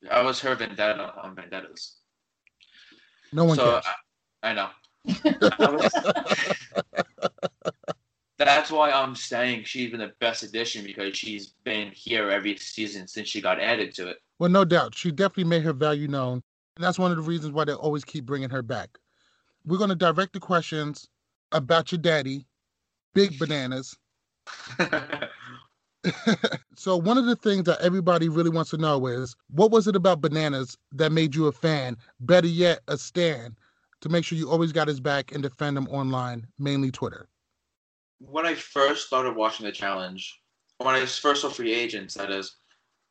That 0.02 0.24
was 0.24 0.40
her 0.40 0.54
vendetta 0.54 1.14
on 1.22 1.34
Vendettas. 1.34 1.96
No 3.32 3.44
one 3.44 3.56
so 3.56 3.72
cares. 3.72 3.84
I, 4.42 4.50
I 4.50 4.52
know. 4.54 4.68
I 5.58 5.70
was- 5.70 6.56
That's 8.38 8.70
why 8.70 8.92
I'm 8.92 9.16
saying 9.16 9.64
she's 9.64 9.90
been 9.90 10.00
the 10.00 10.12
best 10.20 10.44
addition 10.44 10.84
because 10.84 11.16
she's 11.16 11.48
been 11.64 11.90
here 11.90 12.30
every 12.30 12.56
season 12.56 13.08
since 13.08 13.28
she 13.28 13.40
got 13.40 13.60
added 13.60 13.92
to 13.96 14.08
it. 14.08 14.18
Well, 14.38 14.50
no 14.50 14.64
doubt. 14.64 14.94
She 14.94 15.10
definitely 15.10 15.44
made 15.44 15.64
her 15.64 15.72
value 15.72 16.06
known. 16.06 16.42
And 16.76 16.84
that's 16.84 16.98
one 16.98 17.10
of 17.10 17.16
the 17.16 17.24
reasons 17.24 17.52
why 17.52 17.64
they 17.64 17.72
always 17.72 18.04
keep 18.04 18.24
bringing 18.24 18.50
her 18.50 18.62
back. 18.62 18.96
We're 19.64 19.78
going 19.78 19.90
to 19.90 19.96
direct 19.96 20.32
the 20.32 20.40
questions 20.40 21.08
about 21.50 21.90
your 21.90 22.00
daddy, 22.00 22.46
Big 23.14 23.36
Bananas. 23.40 23.96
so, 26.76 26.96
one 26.96 27.18
of 27.18 27.26
the 27.26 27.34
things 27.34 27.64
that 27.64 27.80
everybody 27.80 28.28
really 28.28 28.50
wants 28.50 28.70
to 28.70 28.76
know 28.76 29.04
is 29.08 29.34
what 29.50 29.72
was 29.72 29.88
it 29.88 29.96
about 29.96 30.20
Bananas 30.20 30.78
that 30.92 31.10
made 31.10 31.34
you 31.34 31.48
a 31.48 31.52
fan? 31.52 31.96
Better 32.20 32.46
yet, 32.46 32.80
a 32.86 32.96
stan 32.96 33.56
to 34.00 34.08
make 34.08 34.24
sure 34.24 34.38
you 34.38 34.48
always 34.48 34.70
got 34.70 34.86
his 34.86 35.00
back 35.00 35.32
and 35.32 35.42
defend 35.42 35.76
him 35.76 35.88
online, 35.88 36.46
mainly 36.58 36.92
Twitter. 36.92 37.28
When 38.20 38.46
I 38.46 38.54
first 38.54 39.06
started 39.06 39.36
watching 39.36 39.66
the 39.66 39.72
challenge, 39.72 40.40
when 40.78 40.94
I 40.94 41.04
first 41.06 41.42
saw 41.42 41.48
Free 41.48 41.72
Agents, 41.72 42.14
that 42.14 42.30
is, 42.30 42.56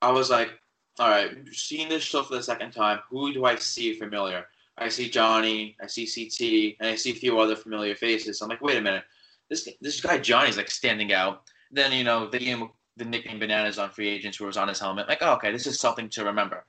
I 0.02 0.12
was 0.12 0.30
like, 0.30 0.52
all 1.00 1.10
right, 1.10 1.32
seeing 1.52 1.90
this 1.90 2.04
show 2.04 2.24
for 2.24 2.36
the 2.36 2.44
second 2.44 2.72
time, 2.72 3.00
who 3.10 3.34
do 3.34 3.46
I 3.46 3.56
see 3.56 3.94
familiar? 3.94 4.46
I 4.78 4.90
see 4.90 5.10
Johnny, 5.10 5.76
I 5.82 5.88
see 5.88 6.06
CT, 6.06 6.78
and 6.80 6.94
I 6.94 6.96
see 6.96 7.12
a 7.12 7.16
few 7.16 7.40
other 7.40 7.56
familiar 7.56 7.96
faces. 7.96 8.42
I'm 8.42 8.50
like, 8.50 8.62
wait 8.62 8.78
a 8.78 8.82
minute, 8.82 9.04
this 9.50 9.68
this 9.82 10.02
guy 10.02 10.18
Johnny's 10.18 10.58
like 10.58 10.70
standing 10.70 11.14
out. 11.14 11.44
Then 11.72 11.92
you 11.92 12.04
know 12.04 12.30
him 12.32 12.70
the 12.96 13.06
nickname 13.06 13.40
Bananas 13.40 13.80
on 13.80 13.92
Free 13.92 14.10
Agents, 14.10 14.38
who 14.38 14.46
was 14.46 14.58
on 14.58 14.68
his 14.68 14.80
helmet. 14.80 15.08
Like, 15.08 15.20
oh, 15.22 15.34
okay, 15.34 15.52
this 15.52 15.68
is 15.68 15.80
something 15.80 16.10
to 16.10 16.26
remember. 16.26 16.66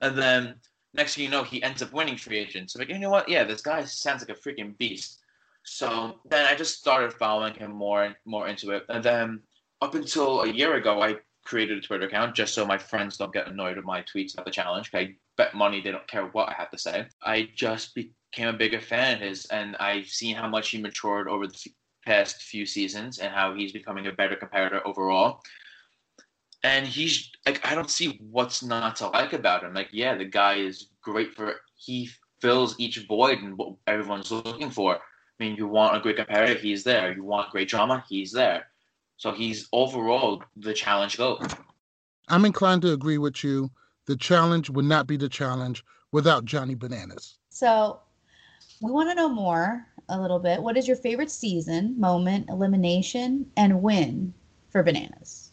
And 0.00 0.16
then 0.16 0.54
next 0.94 1.14
thing 1.14 1.24
you 1.24 1.30
know, 1.30 1.42
he 1.42 1.62
ends 1.62 1.82
up 1.82 1.92
winning 1.92 2.16
Free 2.16 2.38
Agents. 2.38 2.74
I'm 2.74 2.80
like, 2.80 2.88
you 2.88 2.98
know 2.98 3.10
what? 3.10 3.28
Yeah, 3.28 3.44
this 3.44 3.60
guy 3.60 3.84
sounds 3.84 4.26
like 4.26 4.36
a 4.36 4.40
freaking 4.40 4.76
beast. 4.78 5.20
So 5.64 6.20
then 6.26 6.44
I 6.46 6.54
just 6.54 6.78
started 6.78 7.12
following 7.12 7.54
him 7.54 7.72
more 7.72 8.04
and 8.04 8.14
more 8.24 8.48
into 8.48 8.70
it. 8.70 8.84
And 8.88 9.02
then 9.02 9.40
up 9.80 9.94
until 9.94 10.42
a 10.42 10.48
year 10.48 10.74
ago, 10.74 11.02
I 11.02 11.16
created 11.44 11.78
a 11.78 11.80
Twitter 11.80 12.06
account 12.06 12.34
just 12.34 12.54
so 12.54 12.64
my 12.64 12.78
friends 12.78 13.16
don't 13.16 13.32
get 13.32 13.48
annoyed 13.48 13.76
with 13.76 13.84
my 13.84 14.02
tweets 14.02 14.34
about 14.34 14.46
the 14.46 14.50
challenge. 14.50 14.90
I 14.94 15.14
bet 15.36 15.54
money 15.54 15.80
they 15.80 15.90
don't 15.90 16.06
care 16.06 16.26
what 16.26 16.48
I 16.48 16.54
have 16.54 16.70
to 16.70 16.78
say. 16.78 17.06
I 17.22 17.48
just 17.54 17.94
became 17.94 18.48
a 18.48 18.52
bigger 18.52 18.80
fan 18.80 19.16
of 19.16 19.20
his, 19.20 19.46
and 19.46 19.76
I've 19.76 20.06
seen 20.06 20.36
how 20.36 20.48
much 20.48 20.70
he 20.70 20.80
matured 20.80 21.28
over 21.28 21.46
the 21.46 21.58
past 22.04 22.42
few 22.42 22.66
seasons 22.66 23.18
and 23.18 23.32
how 23.32 23.54
he's 23.54 23.72
becoming 23.72 24.06
a 24.06 24.12
better 24.12 24.36
competitor 24.36 24.86
overall. 24.86 25.40
And 26.62 26.86
he's 26.86 27.30
like, 27.46 27.66
I 27.66 27.74
don't 27.74 27.90
see 27.90 28.18
what's 28.30 28.62
not 28.62 28.96
to 28.96 29.08
like 29.08 29.34
about 29.34 29.64
him. 29.64 29.74
Like, 29.74 29.88
yeah, 29.92 30.16
the 30.16 30.24
guy 30.24 30.54
is 30.54 30.88
great 31.02 31.34
for 31.34 31.56
he 31.76 32.08
fills 32.40 32.78
each 32.78 33.06
void 33.06 33.38
and 33.40 33.56
what 33.56 33.74
everyone's 33.86 34.30
looking 34.30 34.70
for. 34.70 34.98
I 35.38 35.44
mean, 35.44 35.56
you 35.56 35.66
want 35.66 35.96
a 35.96 36.00
great 36.00 36.16
competitor, 36.16 36.54
he's 36.54 36.84
there. 36.84 37.12
You 37.12 37.24
want 37.24 37.50
great 37.50 37.68
drama, 37.68 38.04
he's 38.08 38.30
there. 38.30 38.66
So 39.16 39.32
he's 39.32 39.68
overall 39.72 40.42
the 40.56 40.72
challenge 40.72 41.16
goat. 41.16 41.54
I'm 42.28 42.44
inclined 42.44 42.82
to 42.82 42.92
agree 42.92 43.18
with 43.18 43.42
you. 43.42 43.70
The 44.06 44.16
challenge 44.16 44.70
would 44.70 44.84
not 44.84 45.06
be 45.06 45.16
the 45.16 45.28
challenge 45.28 45.84
without 46.12 46.44
Johnny 46.44 46.74
Bananas. 46.74 47.38
So 47.48 48.00
we 48.80 48.92
want 48.92 49.08
to 49.10 49.14
know 49.14 49.28
more 49.28 49.86
a 50.08 50.20
little 50.20 50.38
bit. 50.38 50.62
What 50.62 50.76
is 50.76 50.86
your 50.86 50.96
favorite 50.96 51.30
season, 51.30 51.98
moment, 51.98 52.48
elimination, 52.48 53.50
and 53.56 53.82
win 53.82 54.34
for 54.70 54.82
bananas? 54.82 55.50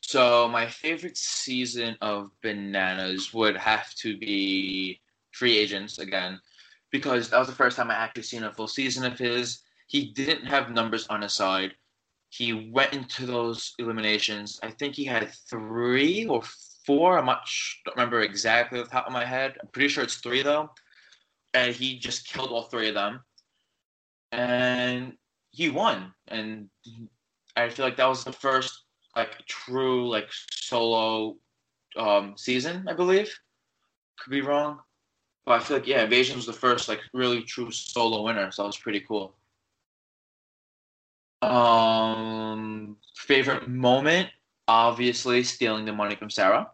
So 0.00 0.48
my 0.48 0.66
favorite 0.68 1.16
season 1.16 1.96
of 2.00 2.30
Bananas 2.40 3.34
would 3.34 3.56
have 3.56 3.92
to 3.96 4.16
be 4.16 5.00
Free 5.32 5.58
Agents 5.58 5.98
again, 5.98 6.40
because 6.90 7.30
that 7.30 7.38
was 7.38 7.48
the 7.48 7.54
first 7.54 7.76
time 7.76 7.90
I 7.90 7.94
actually 7.94 8.22
seen 8.22 8.44
a 8.44 8.52
full 8.52 8.68
season 8.68 9.04
of 9.04 9.18
his. 9.18 9.60
He 9.88 10.12
didn't 10.12 10.46
have 10.46 10.70
numbers 10.70 11.06
on 11.08 11.22
his 11.22 11.34
side. 11.34 11.74
He 12.30 12.70
went 12.70 12.92
into 12.92 13.26
those 13.26 13.74
eliminations. 13.78 14.58
I 14.62 14.70
think 14.70 14.94
he 14.94 15.04
had 15.04 15.32
three 15.48 16.26
or 16.26 16.42
four. 16.84 17.18
I'm 17.18 17.26
not 17.26 17.46
sh- 17.46 17.76
don't 17.84 17.96
remember 17.96 18.20
exactly 18.20 18.80
off 18.80 18.86
the 18.86 18.90
top 18.92 19.06
of 19.06 19.12
my 19.12 19.24
head. 19.24 19.56
I'm 19.60 19.68
pretty 19.68 19.88
sure 19.88 20.04
it's 20.04 20.16
three 20.16 20.42
though. 20.42 20.70
And 21.54 21.74
he 21.74 21.98
just 21.98 22.28
killed 22.28 22.50
all 22.50 22.64
three 22.64 22.88
of 22.88 22.94
them. 22.94 23.20
And 24.32 25.14
he 25.50 25.70
won. 25.70 26.12
And 26.28 26.68
I 27.56 27.68
feel 27.70 27.86
like 27.86 27.96
that 27.96 28.08
was 28.08 28.24
the 28.24 28.32
first 28.32 28.84
like 29.14 29.46
true 29.46 30.08
like 30.10 30.28
solo 30.50 31.36
um 31.96 32.34
season, 32.36 32.86
I 32.88 32.92
believe. 32.92 33.34
Could 34.18 34.30
be 34.30 34.42
wrong. 34.42 34.80
But 35.46 35.60
I 35.60 35.64
feel 35.64 35.78
like 35.78 35.86
yeah, 35.86 36.02
Invasion 36.02 36.36
was 36.36 36.46
the 36.46 36.52
first 36.52 36.88
like 36.88 37.00
really 37.14 37.42
true 37.42 37.70
solo 37.70 38.22
winner, 38.22 38.50
so 38.50 38.62
that 38.62 38.66
was 38.66 38.76
pretty 38.76 39.00
cool. 39.00 39.34
Um 41.42 42.96
favorite 43.16 43.68
moment? 43.68 44.28
obviously 44.68 45.42
stealing 45.42 45.84
the 45.84 45.92
money 45.92 46.14
from 46.14 46.30
Sarah 46.30 46.68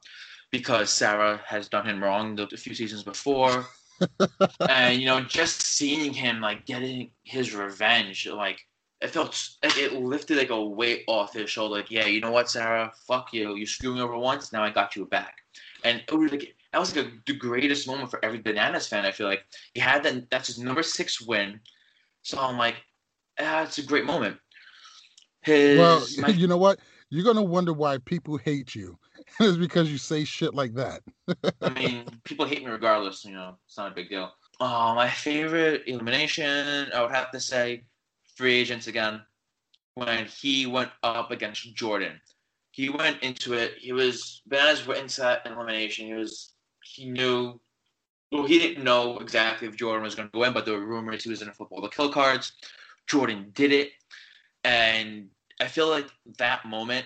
because 0.50 0.90
Sarah 0.90 1.40
has 1.46 1.68
done 1.68 1.86
him 1.86 2.02
wrong 2.02 2.36
the, 2.36 2.48
a 2.52 2.56
few 2.56 2.74
seasons 2.74 3.02
before. 3.02 3.66
and 4.68 5.00
you 5.00 5.06
know, 5.06 5.20
just 5.20 5.62
seeing 5.62 6.12
him 6.12 6.40
like 6.40 6.66
getting 6.66 7.10
his 7.22 7.54
revenge, 7.54 8.26
like 8.26 8.66
it 9.00 9.10
felt 9.10 9.50
like 9.62 9.76
it 9.78 9.94
lifted 9.94 10.38
like 10.38 10.50
a 10.50 10.64
weight 10.64 11.04
off 11.06 11.34
his 11.34 11.50
shoulder. 11.50 11.76
Like, 11.76 11.90
yeah, 11.90 12.06
you 12.06 12.20
know 12.20 12.30
what, 12.30 12.50
Sarah? 12.50 12.92
Fuck 13.06 13.32
you. 13.32 13.56
You 13.56 13.66
screwed 13.66 13.96
me 13.96 14.02
over 14.02 14.16
once. 14.16 14.52
Now 14.52 14.62
I 14.62 14.70
got 14.70 14.96
you 14.96 15.06
back. 15.06 15.38
And 15.84 16.02
it 16.06 16.12
was 16.12 16.30
like 16.30 16.54
that 16.72 16.78
was 16.78 16.94
like 16.94 17.06
a, 17.06 17.10
the 17.26 17.34
greatest 17.34 17.86
moment 17.86 18.10
for 18.10 18.24
every 18.24 18.40
Bananas 18.40 18.86
fan. 18.86 19.04
I 19.04 19.12
feel 19.12 19.26
like 19.26 19.44
he 19.74 19.80
had 19.80 20.02
that. 20.04 20.30
That's 20.30 20.48
his 20.48 20.58
number 20.58 20.82
six 20.82 21.20
win. 21.20 21.60
So 22.22 22.38
I'm 22.38 22.56
like, 22.56 22.76
ah, 23.38 23.62
it's 23.62 23.78
a 23.78 23.82
great 23.82 24.06
moment. 24.06 24.36
His, 25.42 25.78
well, 25.78 26.06
my, 26.18 26.28
you 26.34 26.46
know 26.46 26.56
what? 26.56 26.78
You're 27.10 27.24
gonna 27.24 27.42
wonder 27.42 27.72
why 27.74 27.98
people 27.98 28.38
hate 28.38 28.74
you. 28.74 28.98
it's 29.40 29.58
because 29.58 29.90
you 29.90 29.98
say 29.98 30.24
shit 30.24 30.54
like 30.54 30.74
that. 30.74 31.02
I 31.60 31.68
mean, 31.70 32.04
people 32.24 32.46
hate 32.46 32.64
me 32.64 32.70
regardless. 32.70 33.24
You 33.24 33.34
know, 33.34 33.56
it's 33.66 33.76
not 33.76 33.92
a 33.92 33.94
big 33.94 34.08
deal. 34.08 34.32
Oh, 34.60 34.94
my 34.94 35.08
favorite 35.08 35.82
elimination, 35.86 36.88
I 36.94 37.02
would 37.02 37.10
have 37.10 37.30
to 37.32 37.40
say, 37.40 37.84
free 38.36 38.54
agents 38.54 38.86
again. 38.86 39.22
When 39.94 40.26
he 40.26 40.66
went 40.66 40.90
up 41.02 41.30
against 41.30 41.74
Jordan, 41.74 42.18
he 42.70 42.88
went 42.88 43.22
into 43.22 43.52
it. 43.52 43.74
He 43.78 43.92
was 43.92 44.40
Bananas 44.46 44.86
went 44.86 45.00
into 45.00 45.20
that 45.20 45.46
elimination. 45.46 46.06
He 46.06 46.14
was 46.14 46.51
he 46.84 47.10
knew. 47.10 47.60
Well, 48.30 48.46
he 48.46 48.58
didn't 48.58 48.84
know 48.84 49.18
exactly 49.18 49.68
if 49.68 49.76
Jordan 49.76 50.02
was 50.02 50.14
going 50.14 50.28
to 50.28 50.32
go 50.32 50.44
in, 50.44 50.54
but 50.54 50.64
there 50.64 50.74
were 50.74 50.86
rumors 50.86 51.24
he 51.24 51.30
was 51.30 51.42
in 51.42 51.48
a 51.48 51.54
football. 51.54 51.82
The 51.82 51.88
kill 51.88 52.10
cards. 52.10 52.52
Jordan 53.06 53.50
did 53.52 53.72
it, 53.72 53.90
and 54.64 55.28
I 55.60 55.66
feel 55.66 55.88
like 55.88 56.06
that 56.38 56.64
moment, 56.64 57.04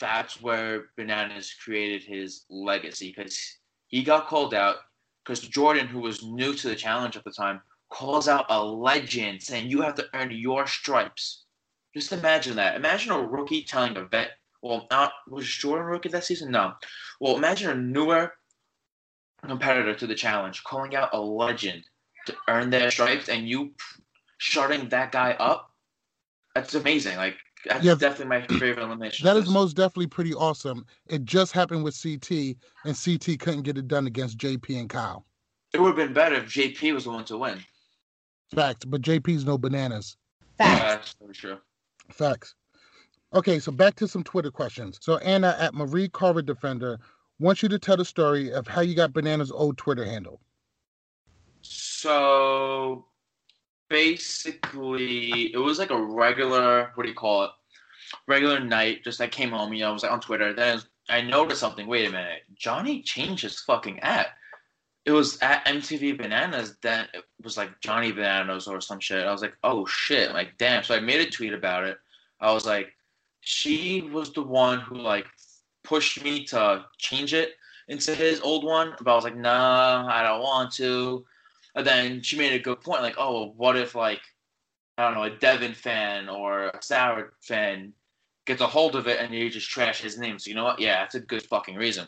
that's 0.00 0.40
where 0.40 0.86
Bananas 0.96 1.54
created 1.62 2.02
his 2.02 2.44
legacy 2.48 3.12
because 3.14 3.38
he 3.88 4.02
got 4.02 4.26
called 4.26 4.54
out 4.54 4.76
because 5.24 5.40
Jordan, 5.40 5.86
who 5.86 6.00
was 6.00 6.22
new 6.22 6.54
to 6.54 6.68
the 6.68 6.74
challenge 6.74 7.16
at 7.16 7.24
the 7.24 7.30
time, 7.30 7.60
calls 7.90 8.28
out 8.28 8.46
a 8.48 8.62
legend 8.62 9.42
saying 9.42 9.70
you 9.70 9.80
have 9.80 9.94
to 9.94 10.06
earn 10.14 10.30
your 10.30 10.66
stripes. 10.66 11.44
Just 11.94 12.12
imagine 12.12 12.56
that. 12.56 12.76
Imagine 12.76 13.12
a 13.12 13.22
rookie 13.22 13.62
telling 13.62 13.96
a 13.96 14.04
vet, 14.04 14.32
well, 14.62 14.86
not 14.90 15.12
was 15.28 15.46
Jordan 15.46 15.86
rookie 15.86 16.08
that 16.08 16.24
season? 16.24 16.50
No. 16.50 16.72
Well, 17.20 17.36
imagine 17.36 17.70
a 17.70 17.74
newer 17.74 18.32
competitor 19.48 19.94
to 19.94 20.06
the 20.06 20.14
challenge 20.14 20.62
calling 20.64 20.94
out 20.94 21.10
a 21.12 21.20
legend 21.20 21.84
to 22.26 22.34
earn 22.48 22.70
their 22.70 22.90
stripes 22.90 23.28
and 23.28 23.48
you 23.48 23.72
shutting 24.38 24.88
that 24.88 25.12
guy 25.12 25.32
up. 25.32 25.70
That's 26.54 26.74
amazing. 26.74 27.16
Like 27.16 27.36
that's 27.66 27.84
yeah, 27.84 27.94
definitely 27.94 28.26
my 28.26 28.46
favorite 28.58 28.84
elimination. 28.84 29.24
That 29.24 29.36
is 29.36 29.48
most 29.48 29.74
definitely 29.74 30.06
pretty 30.06 30.34
awesome. 30.34 30.86
It 31.08 31.24
just 31.24 31.52
happened 31.52 31.82
with 31.84 32.00
CT, 32.00 32.56
and 32.84 32.96
CT 32.96 33.38
couldn't 33.38 33.62
get 33.62 33.78
it 33.78 33.88
done 33.88 34.06
against 34.06 34.38
JP 34.38 34.78
and 34.78 34.88
Kyle. 34.88 35.24
It 35.72 35.80
would 35.80 35.88
have 35.88 35.96
been 35.96 36.12
better 36.12 36.36
if 36.36 36.44
JP 36.44 36.94
was 36.94 37.04
the 37.04 37.10
one 37.10 37.24
to 37.26 37.38
win. 37.38 37.58
Facts, 38.54 38.84
but 38.84 39.00
JP's 39.00 39.44
no 39.44 39.58
bananas. 39.58 40.16
Facts. 40.58 40.80
Yeah, 40.80 40.94
that's 40.94 41.14
very 41.20 41.34
true. 41.34 41.58
Facts. 42.10 42.54
Okay, 43.32 43.58
so 43.58 43.72
back 43.72 43.96
to 43.96 44.06
some 44.06 44.22
Twitter 44.22 44.50
questions. 44.50 44.98
So 45.02 45.16
Anna 45.18 45.56
at 45.58 45.74
Marie 45.74 46.08
Carver 46.08 46.42
Defender 46.42 47.00
wants 47.38 47.62
you 47.62 47.68
to 47.68 47.78
tell 47.78 47.96
the 47.96 48.04
story 48.04 48.52
of 48.52 48.66
how 48.66 48.80
you 48.80 48.94
got 48.94 49.12
Bananas' 49.12 49.50
old 49.50 49.78
Twitter 49.78 50.04
handle. 50.04 50.40
So 51.62 53.06
basically 53.88 55.52
it 55.52 55.58
was 55.58 55.78
like 55.78 55.90
a 55.90 56.02
regular 56.02 56.90
what 56.94 57.04
do 57.04 57.08
you 57.08 57.14
call 57.14 57.44
it? 57.44 57.50
Regular 58.26 58.60
night 58.60 59.04
just 59.04 59.20
i 59.20 59.26
came 59.26 59.50
home 59.50 59.72
you 59.72 59.80
know 59.80 59.90
i 59.90 59.92
was 59.92 60.02
like 60.02 60.12
on 60.12 60.20
twitter. 60.20 60.52
Then 60.52 60.80
i 61.08 61.20
noticed 61.20 61.60
something. 61.60 61.86
Wait 61.86 62.08
a 62.08 62.12
minute. 62.12 62.42
Johnny 62.54 63.02
changed 63.02 63.42
his 63.42 63.60
fucking 63.60 64.00
at 64.00 64.28
it 65.04 65.12
was 65.12 65.38
at 65.42 65.64
mtv 65.66 66.16
bananas 66.16 66.76
then 66.82 67.06
it 67.12 67.24
was 67.42 67.56
like 67.56 67.78
johnny 67.80 68.12
bananas 68.12 68.66
or 68.66 68.80
some 68.80 69.00
shit. 69.00 69.26
I 69.26 69.32
was 69.32 69.42
like 69.42 69.56
oh 69.64 69.86
shit. 69.86 70.32
Like 70.32 70.56
damn. 70.58 70.82
So 70.82 70.94
i 70.94 71.00
made 71.00 71.20
a 71.26 71.30
tweet 71.30 71.52
about 71.52 71.84
it. 71.84 71.98
I 72.40 72.52
was 72.52 72.66
like 72.66 72.92
she 73.40 74.00
was 74.12 74.32
the 74.32 74.42
one 74.42 74.80
who 74.80 74.96
like 74.96 75.26
pushed 75.84 76.22
me 76.24 76.44
to 76.44 76.84
change 76.98 77.34
it 77.34 77.52
into 77.88 78.14
his 78.14 78.40
old 78.40 78.64
one 78.64 78.94
but 78.98 79.10
i 79.10 79.14
was 79.14 79.24
like 79.24 79.36
nah 79.36 80.06
i 80.08 80.22
don't 80.22 80.42
want 80.42 80.72
to 80.72 81.24
and 81.74 81.86
then 81.86 82.22
she 82.22 82.38
made 82.38 82.52
a 82.52 82.58
good 82.58 82.80
point, 82.80 83.02
like, 83.02 83.16
oh, 83.18 83.52
what 83.56 83.76
if 83.76 83.94
like 83.94 84.20
I 84.96 85.04
don't 85.04 85.14
know, 85.14 85.24
a 85.24 85.30
Devin 85.30 85.74
fan 85.74 86.28
or 86.28 86.68
a 86.68 86.82
Sour 86.82 87.32
fan 87.42 87.92
gets 88.46 88.60
a 88.60 88.66
hold 88.66 88.94
of 88.94 89.08
it 89.08 89.18
and 89.18 89.34
you 89.34 89.50
just 89.50 89.68
trash 89.68 90.00
his 90.00 90.18
name. 90.18 90.38
So 90.38 90.50
you 90.50 90.54
know 90.54 90.64
what? 90.64 90.78
Yeah, 90.78 91.00
that's 91.00 91.16
a 91.16 91.20
good 91.20 91.42
fucking 91.42 91.74
reason. 91.74 92.06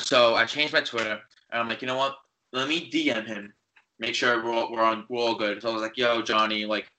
So 0.00 0.34
I 0.34 0.46
changed 0.46 0.72
my 0.72 0.80
Twitter 0.80 1.20
and 1.50 1.60
I'm 1.60 1.68
like, 1.68 1.82
you 1.82 1.86
know 1.86 1.96
what? 1.96 2.16
Let 2.52 2.68
me 2.68 2.90
DM 2.90 3.24
him, 3.24 3.52
make 4.00 4.16
sure 4.16 4.42
we're 4.42 4.52
all, 4.52 4.72
we're 4.72 4.82
on 4.82 5.04
we're 5.08 5.20
all 5.20 5.36
good. 5.36 5.62
So 5.62 5.70
I 5.70 5.72
was 5.72 5.82
like, 5.82 5.96
yo, 5.96 6.22
Johnny, 6.22 6.64
like, 6.64 6.90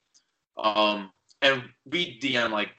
um, 0.58 1.12
and 1.42 1.64
we 1.86 2.18
DM 2.20 2.52
like 2.52 2.70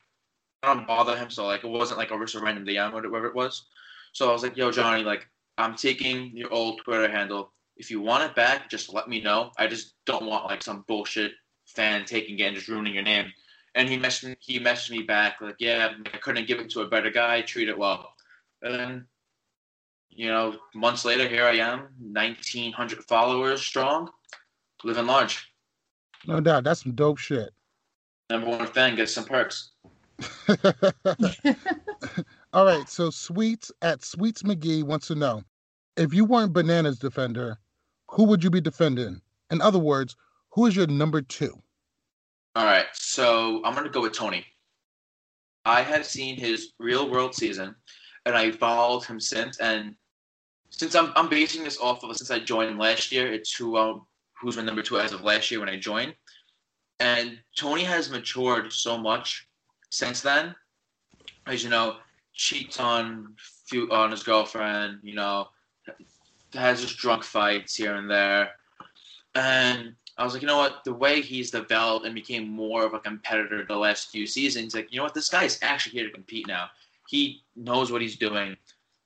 don't 0.62 0.87
bother 0.87 1.16
him, 1.16 1.31
so 1.31 1.47
like 1.47 1.64
it 1.64 1.68
wasn't 1.68 1.99
like 1.99 2.11
a 2.11 2.18
just 2.18 2.35
a 2.35 2.40
random 2.40 2.64
DM 2.64 2.92
or 2.92 2.97
whatever 2.97 3.27
it 3.27 3.35
was. 3.35 3.66
So 4.12 4.29
I 4.29 4.33
was 4.33 4.42
like, 4.42 4.57
yo, 4.57 4.71
Johnny, 4.71 5.05
like 5.05 5.29
I'm 5.57 5.75
taking 5.75 6.37
your 6.37 6.53
old 6.53 6.81
Twitter 6.85 7.11
handle. 7.11 7.53
If 7.77 7.90
you 7.90 8.01
want 8.01 8.25
it 8.25 8.35
back, 8.35 8.68
just 8.68 8.92
let 8.92 9.09
me 9.09 9.21
know. 9.21 9.53
I 9.59 9.66
just 9.66 9.94
don't 10.05 10.27
want 10.27 10.47
like 10.47 10.62
some 10.62 10.85
bullshit 10.88 11.33
fan 11.66 12.05
taking 12.05 12.38
it 12.38 12.44
and 12.44 12.57
just 12.57 12.68
ruining 12.68 12.94
your 12.94 13.05
name. 13.05 13.33
And 13.75 13.88
he 13.88 13.99
messaged 13.99 14.37
he 14.40 14.59
messaged 14.59 14.90
me 14.90 15.03
back 15.03 15.40
like, 15.40 15.57
yeah, 15.59 15.92
I 16.12 16.16
couldn't 16.18 16.49
give 16.49 16.59
it 16.59 16.71
to 16.71 16.81
a 16.81 16.88
better 16.88 17.11
guy. 17.11 17.42
Treat 17.42 17.68
it 17.68 17.79
well. 17.79 18.12
And 18.62 18.75
then, 18.75 19.07
you 20.11 20.29
know, 20.29 20.57
months 20.75 21.05
later, 21.05 21.29
here 21.29 21.44
I 21.44 21.57
am, 21.57 21.87
1,900 22.01 23.05
followers 23.05 23.61
strong, 23.61 24.11
living 24.83 25.07
large. 25.07 25.53
No 26.27 26.40
doubt, 26.40 26.64
that's 26.64 26.83
some 26.83 26.97
dope 26.97 27.18
shit. 27.18 27.51
Number 28.29 28.49
one 28.49 28.66
fan 28.66 28.97
gets 28.97 29.14
some 29.14 29.25
perks. 29.25 29.71
All 32.52 32.64
right, 32.64 32.88
so 32.88 33.11
Sweets 33.11 33.70
at 33.83 34.02
Sweets 34.04 34.42
McGee 34.42 34.83
wants 34.83 35.07
to 35.09 35.14
know 35.14 35.42
if 35.96 36.14
you 36.14 36.24
weren't 36.24 36.52
Bananas 36.52 36.98
Defender, 36.98 37.59
who 38.09 38.24
would 38.24 38.42
you 38.42 38.50
be 38.50 38.61
defending? 38.61 39.20
In 39.50 39.61
other 39.61 39.78
words, 39.78 40.16
who 40.50 40.66
is 40.66 40.76
your 40.76 40.87
number 40.87 41.20
two? 41.20 41.61
All 42.54 42.64
right, 42.64 42.87
so 42.92 43.62
I'm 43.64 43.74
gonna 43.74 43.90
go 43.90 44.02
with 44.02 44.12
Tony. 44.12 44.46
I 45.64 45.83
have 45.83 46.07
seen 46.07 46.37
his 46.37 46.72
real 46.78 47.11
world 47.11 47.35
season, 47.35 47.74
and 48.24 48.37
I 48.37 48.52
followed 48.52 49.04
him 49.04 49.20
since. 49.20 49.59
And 49.59 49.94
since 50.70 50.94
I'm 50.94 51.12
I'm 51.16 51.28
basing 51.28 51.64
this 51.64 51.78
off 51.78 52.04
of 52.04 52.16
since 52.16 52.31
I 52.31 52.38
joined 52.38 52.78
last 52.78 53.12
year, 53.12 53.31
it's 53.33 53.54
who 53.54 53.76
um, 53.76 54.07
who's 54.40 54.57
my 54.57 54.62
number 54.62 54.83
two 54.83 54.98
as 54.98 55.12
of 55.12 55.22
last 55.22 55.50
year 55.50 55.61
when 55.61 55.68
I 55.68 55.78
joined. 55.78 56.14
And 57.00 57.38
Tony 57.57 57.85
has 57.85 58.11
matured 58.11 58.72
so 58.72 58.98
much 58.98 59.48
since 59.90 60.20
then. 60.20 60.55
As 61.46 61.64
you 61.64 61.70
know, 61.70 61.96
cheats 62.35 62.79
on 62.79 63.35
on 63.90 64.11
his 64.11 64.22
girlfriend. 64.22 65.01
You 65.03 65.14
know, 65.14 65.48
has 66.55 66.81
just 66.81 66.98
drunk 66.98 67.24
fights 67.24 67.74
here 67.77 67.94
and 67.96 68.11
there. 68.11 68.51
And 69.35 69.94
I 70.16 70.24
was 70.24 70.33
like, 70.33 70.42
you 70.42 70.48
know 70.48 70.57
what? 70.57 70.83
The 70.85 70.94
way 70.94 71.20
he's 71.20 71.51
developed 71.51 72.05
and 72.05 72.14
became 72.14 72.48
more 72.48 72.85
of 72.85 72.94
a 72.94 72.98
competitor 72.98 73.64
the 73.64 73.77
last 73.77 74.11
few 74.11 74.27
seasons, 74.27 74.74
like, 74.74 74.92
you 74.92 74.96
know 74.96 75.05
what? 75.05 75.14
This 75.14 75.29
guy 75.29 75.44
is 75.44 75.59
actually 75.62 75.92
here 75.92 76.07
to 76.09 76.12
compete 76.12 76.48
now. 76.48 76.68
He 77.07 77.42
knows 77.55 77.92
what 77.92 78.03
he's 78.03 78.16
doing, 78.16 78.57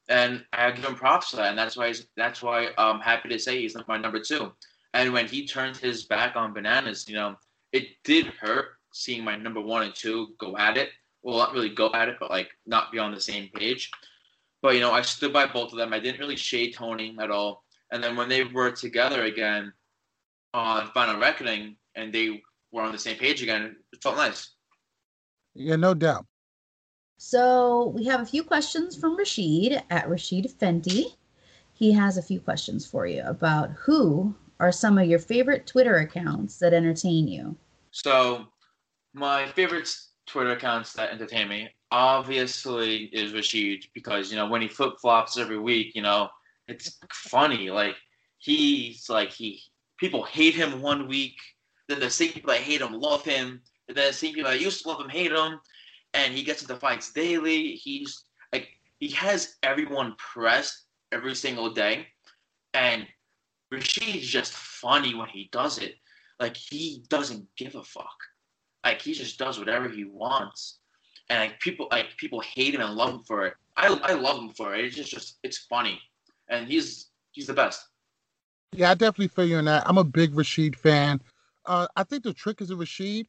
and 0.08 0.44
I 0.52 0.70
give 0.70 0.84
him 0.84 0.94
props 0.94 1.30
for 1.30 1.36
that. 1.36 1.50
And 1.50 1.58
that's 1.58 1.76
why 1.76 1.88
he's, 1.88 2.06
that's 2.16 2.42
why 2.42 2.70
I'm 2.78 2.98
happy 2.98 3.28
to 3.28 3.38
say 3.38 3.60
he's 3.60 3.76
my 3.86 3.98
number 3.98 4.20
two. 4.20 4.52
And 4.94 5.12
when 5.12 5.26
he 5.26 5.46
turned 5.46 5.76
his 5.76 6.04
back 6.04 6.34
on 6.34 6.52
bananas, 6.52 7.08
you 7.08 7.14
know, 7.14 7.36
it 7.72 7.88
did 8.04 8.26
hurt 8.26 8.76
seeing 8.92 9.24
my 9.24 9.36
number 9.36 9.60
one 9.60 9.82
and 9.82 9.94
two 9.94 10.28
go 10.38 10.56
at 10.56 10.76
it. 10.76 10.90
Well, 11.22 11.38
not 11.38 11.52
really 11.52 11.68
go 11.68 11.90
at 11.92 12.08
it, 12.08 12.16
but 12.20 12.30
like 12.30 12.50
not 12.66 12.92
be 12.92 12.98
on 12.98 13.12
the 13.12 13.20
same 13.20 13.48
page. 13.54 13.90
But 14.60 14.74
you 14.74 14.80
know, 14.80 14.92
I 14.92 15.02
stood 15.02 15.32
by 15.32 15.46
both 15.46 15.72
of 15.72 15.78
them. 15.78 15.92
I 15.92 15.98
didn't 15.98 16.20
really 16.20 16.36
shade 16.36 16.74
Tony 16.74 17.16
at 17.20 17.30
all. 17.30 17.64
And 17.90 18.02
then 18.02 18.16
when 18.16 18.28
they 18.28 18.44
were 18.44 18.70
together 18.70 19.24
again 19.24 19.72
on 20.54 20.90
Final 20.92 21.20
Reckoning 21.20 21.76
and 21.94 22.12
they 22.12 22.42
were 22.72 22.82
on 22.82 22.92
the 22.92 22.98
same 22.98 23.16
page 23.16 23.42
again, 23.42 23.76
it 23.92 24.02
felt 24.02 24.16
nice. 24.16 24.50
Yeah, 25.54 25.76
no 25.76 25.94
doubt. 25.94 26.26
So 27.18 27.92
we 27.94 28.04
have 28.06 28.20
a 28.20 28.26
few 28.26 28.42
questions 28.42 28.96
from 28.96 29.16
Rashid 29.16 29.82
at 29.90 30.08
Rashid 30.08 30.50
Fenty. 30.58 31.16
He 31.72 31.92
has 31.92 32.16
a 32.16 32.22
few 32.22 32.40
questions 32.40 32.86
for 32.86 33.06
you 33.06 33.22
about 33.24 33.70
who 33.72 34.34
are 34.58 34.72
some 34.72 34.98
of 34.98 35.06
your 35.06 35.18
favorite 35.18 35.66
Twitter 35.66 35.96
accounts 35.96 36.58
that 36.58 36.72
entertain 36.72 37.28
you. 37.28 37.56
So 37.90 38.46
my 39.14 39.46
favorite 39.48 39.88
Twitter 40.26 40.52
accounts 40.52 40.92
that 40.94 41.10
entertain 41.10 41.48
me 41.48 41.68
obviously 41.90 43.04
is 43.12 43.34
Rashid 43.34 43.84
because 43.94 44.30
you 44.30 44.36
know 44.36 44.48
when 44.48 44.62
he 44.62 44.68
flip 44.68 44.94
flops 45.00 45.36
every 45.36 45.58
week, 45.58 45.94
you 45.94 46.02
know 46.02 46.28
it's 46.68 46.98
funny. 47.12 47.70
Like 47.70 47.96
he's 48.38 49.08
like 49.08 49.30
he 49.30 49.62
people 49.98 50.24
hate 50.24 50.54
him 50.54 50.80
one 50.80 51.06
week, 51.08 51.36
then 51.88 52.00
the 52.00 52.10
same 52.10 52.32
people 52.32 52.52
that 52.52 52.60
hate 52.60 52.80
him 52.80 52.92
love 52.92 53.24
him, 53.24 53.60
and 53.88 53.96
then 53.96 54.08
the 54.08 54.12
same 54.12 54.34
people 54.34 54.50
that 54.50 54.60
used 54.60 54.82
to 54.82 54.88
love 54.88 55.00
him 55.00 55.08
hate 55.08 55.32
him, 55.32 55.60
and 56.14 56.34
he 56.34 56.42
gets 56.42 56.62
into 56.62 56.76
fights 56.76 57.12
daily. 57.12 57.74
He's 57.74 58.24
like 58.52 58.68
he 58.98 59.08
has 59.10 59.56
everyone 59.62 60.14
pressed 60.16 60.86
every 61.12 61.34
single 61.34 61.70
day, 61.70 62.06
and 62.74 63.06
Rashid's 63.70 64.26
just 64.26 64.52
funny 64.52 65.14
when 65.14 65.28
he 65.28 65.48
does 65.52 65.78
it. 65.78 65.96
Like 66.40 66.56
he 66.56 67.04
doesn't 67.08 67.46
give 67.56 67.74
a 67.74 67.84
fuck. 67.84 68.16
Like 68.84 69.00
he 69.00 69.12
just 69.12 69.38
does 69.38 69.58
whatever 69.58 69.88
he 69.88 70.04
wants, 70.04 70.78
and 71.28 71.40
like 71.40 71.60
people 71.60 71.88
like 71.90 72.16
people 72.16 72.40
hate 72.40 72.74
him 72.74 72.80
and 72.80 72.94
love 72.94 73.10
him 73.10 73.22
for 73.22 73.46
it. 73.46 73.54
I 73.76 73.86
I 74.02 74.12
love 74.14 74.38
him 74.38 74.50
for 74.50 74.74
it. 74.74 74.84
It's 74.84 74.96
just 74.96 75.10
just 75.10 75.38
it's 75.42 75.58
funny, 75.58 76.00
and 76.48 76.66
he's 76.66 77.10
he's 77.30 77.46
the 77.46 77.54
best. 77.54 77.86
Yeah, 78.72 78.90
I 78.90 78.94
definitely 78.94 79.28
feel 79.28 79.44
you 79.44 79.58
in 79.58 79.66
that. 79.66 79.82
I'm 79.86 79.98
a 79.98 80.04
big 80.04 80.34
Rashid 80.34 80.76
fan. 80.76 81.20
Uh, 81.66 81.86
I 81.94 82.04
think 82.04 82.24
the 82.24 82.32
trick 82.32 82.60
is 82.60 82.70
a 82.70 82.76
Rashid 82.76 83.28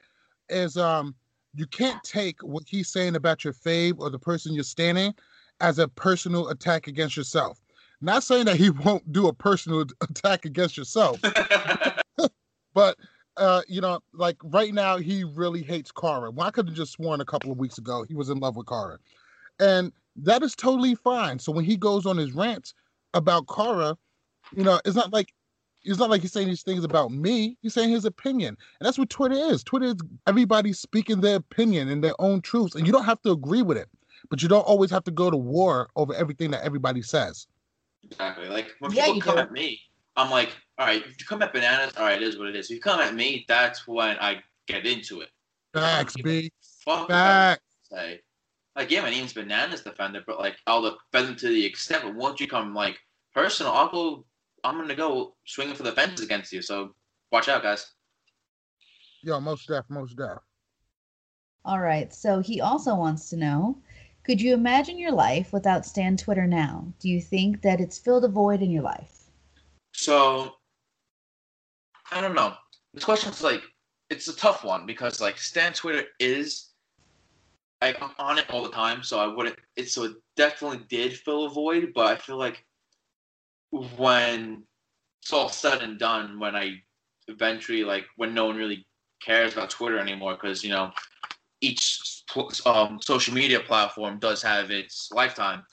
is 0.49 0.77
um 0.77 1.15
you 1.55 1.67
can't 1.67 2.03
take 2.03 2.41
what 2.41 2.63
he's 2.67 2.89
saying 2.89 3.15
about 3.15 3.43
your 3.43 3.53
fave 3.53 3.99
or 3.99 4.09
the 4.09 4.19
person 4.19 4.53
you're 4.53 4.63
standing 4.63 5.13
as 5.61 5.79
a 5.79 5.87
personal 5.87 6.49
attack 6.49 6.87
against 6.87 7.15
yourself. 7.15 7.59
Not 8.01 8.23
saying 8.23 8.45
that 8.45 8.57
he 8.57 8.69
won't 8.85 9.11
do 9.11 9.27
a 9.27 9.33
personal 9.33 9.85
attack 10.01 10.45
against 10.45 10.77
yourself, 10.77 11.19
but 12.73 12.97
uh, 13.43 13.61
you 13.67 13.81
know, 13.81 13.99
like 14.13 14.37
right 14.43 14.73
now 14.73 14.97
he 14.97 15.23
really 15.25 15.63
hates 15.63 15.91
Cara. 15.91 16.31
Well, 16.31 16.47
I 16.47 16.51
could 16.51 16.67
have 16.69 16.77
just 16.77 16.93
sworn 16.93 17.21
a 17.21 17.25
couple 17.25 17.51
of 17.51 17.59
weeks 17.59 17.77
ago 17.77 18.03
he 18.07 18.15
was 18.15 18.29
in 18.29 18.39
love 18.39 18.55
with 18.57 18.67
Cara. 18.67 18.97
and 19.59 19.91
that 20.17 20.43
is 20.43 20.55
totally 20.55 20.95
fine. 20.95 21.39
So 21.39 21.51
when 21.51 21.65
he 21.65 21.77
goes 21.77 22.05
on 22.05 22.17
his 22.17 22.33
rants 22.33 22.73
about 23.13 23.47
Cara, 23.47 23.97
you 24.55 24.63
know, 24.63 24.79
it's 24.85 24.95
not 24.95 25.13
like 25.13 25.33
it's 25.83 25.99
not 25.99 26.09
like 26.09 26.21
he's 26.21 26.31
saying 26.33 26.47
these 26.47 26.63
things 26.63 26.83
about 26.83 27.11
me. 27.11 27.57
He's 27.61 27.73
saying 27.73 27.89
his 27.91 28.05
opinion, 28.05 28.57
and 28.79 28.87
that's 28.87 28.97
what 28.99 29.09
Twitter 29.09 29.35
is. 29.35 29.63
Twitter 29.63 29.87
is 29.87 29.97
everybody 30.27 30.73
speaking 30.73 31.21
their 31.21 31.37
opinion 31.37 31.89
and 31.89 32.03
their 32.03 32.15
own 32.19 32.41
truths, 32.41 32.75
and 32.75 32.87
you 32.87 32.93
don't 32.93 33.05
have 33.05 33.21
to 33.23 33.31
agree 33.31 33.63
with 33.63 33.77
it, 33.77 33.89
but 34.29 34.41
you 34.41 34.49
don't 34.49 34.61
always 34.67 34.91
have 34.91 35.03
to 35.05 35.11
go 35.11 35.29
to 35.31 35.37
war 35.37 35.89
over 35.95 36.13
everything 36.15 36.51
that 36.51 36.63
everybody 36.63 37.01
says. 37.01 37.47
Exactly. 38.03 38.47
Like 38.49 38.71
when 38.79 38.91
Yeah, 38.93 39.03
people 39.03 39.15
you 39.15 39.21
come 39.21 39.35
do. 39.35 39.41
at 39.41 39.51
me, 39.51 39.79
I'm 40.15 40.29
like, 40.29 40.55
all 40.77 40.85
right, 40.85 41.03
if 41.05 41.19
you 41.19 41.25
come 41.25 41.41
at 41.41 41.53
bananas, 41.53 41.93
all 41.97 42.03
right, 42.05 42.21
it 42.21 42.27
is 42.27 42.37
what 42.37 42.47
it 42.47 42.55
is. 42.55 42.69
If 42.69 42.75
you 42.75 42.81
come 42.81 42.99
at 42.99 43.15
me, 43.15 43.45
that's 43.47 43.87
when 43.87 44.17
I 44.19 44.41
get 44.67 44.85
into 44.85 45.21
it. 45.21 45.29
Facts, 45.73 46.15
B. 46.23 46.51
Fuck 46.85 47.09
what 47.09 47.09
Facts. 47.09 47.61
I 47.91 47.95
say. 47.95 48.21
Like, 48.75 48.91
yeah, 48.91 49.01
my 49.01 49.11
name's 49.11 49.33
Bananas 49.33 49.81
Defender, 49.81 50.23
but 50.25 50.39
like, 50.39 50.57
I'll 50.65 50.81
defend 50.81 51.29
them 51.29 51.35
to 51.37 51.47
the 51.47 51.65
extent. 51.65 52.03
But 52.03 52.15
once 52.15 52.39
you 52.39 52.47
come 52.47 52.73
like 52.73 52.97
personal, 53.33 53.71
I'll 53.71 53.89
go. 53.89 54.25
I'm 54.63 54.77
gonna 54.77 54.95
go 54.95 55.35
swinging 55.45 55.75
for 55.75 55.83
the 55.83 55.91
fences 55.91 56.25
against 56.25 56.53
you. 56.53 56.61
So 56.61 56.95
watch 57.31 57.49
out, 57.49 57.63
guys. 57.63 57.91
Yo, 59.21 59.39
most 59.39 59.67
deaf, 59.67 59.85
most 59.89 60.17
deaf. 60.17 60.37
All 61.65 61.79
right. 61.79 62.13
So 62.13 62.39
he 62.39 62.61
also 62.61 62.95
wants 62.95 63.29
to 63.29 63.37
know 63.37 63.77
Could 64.23 64.41
you 64.41 64.53
imagine 64.53 64.97
your 64.97 65.11
life 65.11 65.51
without 65.53 65.85
Stan 65.85 66.17
Twitter 66.17 66.47
now? 66.47 66.93
Do 66.99 67.09
you 67.09 67.21
think 67.21 67.61
that 67.61 67.81
it's 67.81 67.99
filled 67.99 68.25
a 68.25 68.29
void 68.29 68.61
in 68.61 68.71
your 68.71 68.83
life? 68.83 69.22
So 69.93 70.55
I 72.11 72.21
don't 72.21 72.35
know. 72.35 72.53
This 72.93 73.05
question's 73.05 73.41
like 73.41 73.61
it's 74.09 74.27
a 74.27 74.35
tough 74.35 74.63
one 74.63 74.85
because 74.85 75.21
like 75.21 75.37
Stan 75.37 75.73
Twitter 75.73 76.03
is 76.19 76.73
I'm 77.81 77.95
on 78.17 78.37
it 78.37 78.49
all 78.49 78.63
the 78.63 78.69
time, 78.69 79.03
so 79.03 79.19
I 79.19 79.27
wouldn't. 79.27 79.57
It 79.75 79.89
so 79.89 80.03
it 80.03 80.13
definitely 80.37 80.85
did 80.89 81.17
fill 81.17 81.45
a 81.45 81.49
void, 81.49 81.91
but 81.93 82.07
I 82.07 82.15
feel 82.15 82.37
like 82.37 82.65
when 83.97 84.63
it's 85.21 85.33
all 85.33 85.49
said 85.49 85.81
and 85.81 85.99
done, 85.99 86.39
when 86.39 86.55
I 86.55 86.81
eventually 87.27 87.83
like 87.83 88.05
when 88.15 88.33
no 88.33 88.45
one 88.45 88.55
really 88.55 88.85
cares 89.21 89.53
about 89.53 89.69
Twitter 89.69 89.99
anymore, 89.99 90.35
because 90.35 90.63
you 90.63 90.69
know 90.69 90.91
each 91.59 92.23
um, 92.65 92.99
social 93.01 93.33
media 93.33 93.59
platform 93.59 94.19
does 94.19 94.41
have 94.41 94.71
its 94.71 95.09
lifetime. 95.11 95.63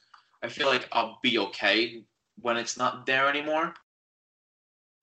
I 0.43 0.49
feel 0.49 0.67
like 0.67 0.89
I'll 0.93 1.19
be 1.23 1.39
okay 1.39 2.03
when 2.41 2.57
it's 2.57 2.77
not 2.77 3.07
there 3.07 3.29
anymore. 3.29 3.75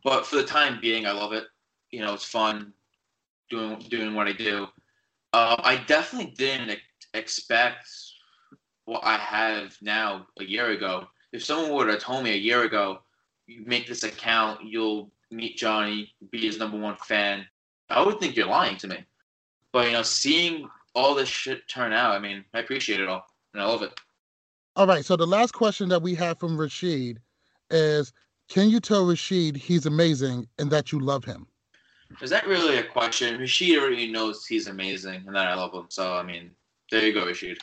But 0.07 0.25
for 0.25 0.37
the 0.37 0.45
time 0.45 0.79
being, 0.79 1.05
I 1.05 1.11
love 1.11 1.33
it. 1.33 1.47
You 1.91 1.99
know, 1.99 2.13
it's 2.13 2.23
fun 2.23 2.71
doing 3.49 3.77
doing 3.89 4.15
what 4.15 4.29
I 4.29 4.31
do. 4.31 4.63
Um, 5.33 5.59
I 5.59 5.83
definitely 5.85 6.33
didn't 6.37 6.69
ex- 6.69 6.81
expect 7.13 7.89
what 8.85 9.03
I 9.03 9.17
have 9.17 9.75
now 9.81 10.27
a 10.39 10.45
year 10.45 10.69
ago. 10.69 11.07
If 11.33 11.43
someone 11.43 11.73
would 11.73 11.89
have 11.89 11.99
told 11.99 12.23
me 12.23 12.31
a 12.31 12.37
year 12.37 12.63
ago, 12.63 12.99
you 13.47 13.65
make 13.65 13.85
this 13.85 14.03
account, 14.03 14.61
you'll 14.63 15.11
meet 15.29 15.57
Johnny, 15.57 16.13
be 16.31 16.39
his 16.39 16.57
number 16.57 16.77
one 16.77 16.95
fan, 16.95 17.45
I 17.89 18.01
would 18.01 18.21
think 18.21 18.37
you're 18.37 18.47
lying 18.47 18.77
to 18.77 18.87
me. 18.87 19.03
But 19.73 19.87
you 19.87 19.91
know, 19.91 20.03
seeing 20.03 20.69
all 20.95 21.15
this 21.15 21.27
shit 21.27 21.67
turn 21.67 21.91
out, 21.91 22.15
I 22.15 22.19
mean, 22.19 22.45
I 22.53 22.59
appreciate 22.59 23.01
it 23.01 23.09
all, 23.09 23.25
and 23.53 23.61
I 23.61 23.65
love 23.65 23.81
it. 23.81 23.99
All 24.77 24.87
right. 24.87 25.03
So 25.03 25.17
the 25.17 25.27
last 25.27 25.51
question 25.51 25.89
that 25.89 26.01
we 26.01 26.15
have 26.15 26.39
from 26.39 26.57
Rashid 26.57 27.19
is 27.69 28.13
Can 28.49 28.69
you 28.69 28.79
tell 28.79 29.05
Rashid 29.05 29.57
he's 29.57 29.85
amazing 29.85 30.47
and 30.57 30.71
that 30.71 30.91
you 30.91 30.99
love 30.99 31.25
him? 31.25 31.47
Is 32.21 32.29
that 32.29 32.47
really 32.47 32.77
a 32.77 32.83
question? 32.83 33.37
Rashid 33.39 33.77
already 33.77 34.09
knows 34.09 34.45
he's 34.45 34.67
amazing 34.67 35.23
and 35.27 35.35
that 35.35 35.47
I 35.47 35.55
love 35.55 35.73
him. 35.73 35.87
So 35.89 36.15
I 36.15 36.23
mean, 36.23 36.51
there 36.91 37.05
you 37.05 37.13
go, 37.13 37.25
Rashid. 37.25 37.57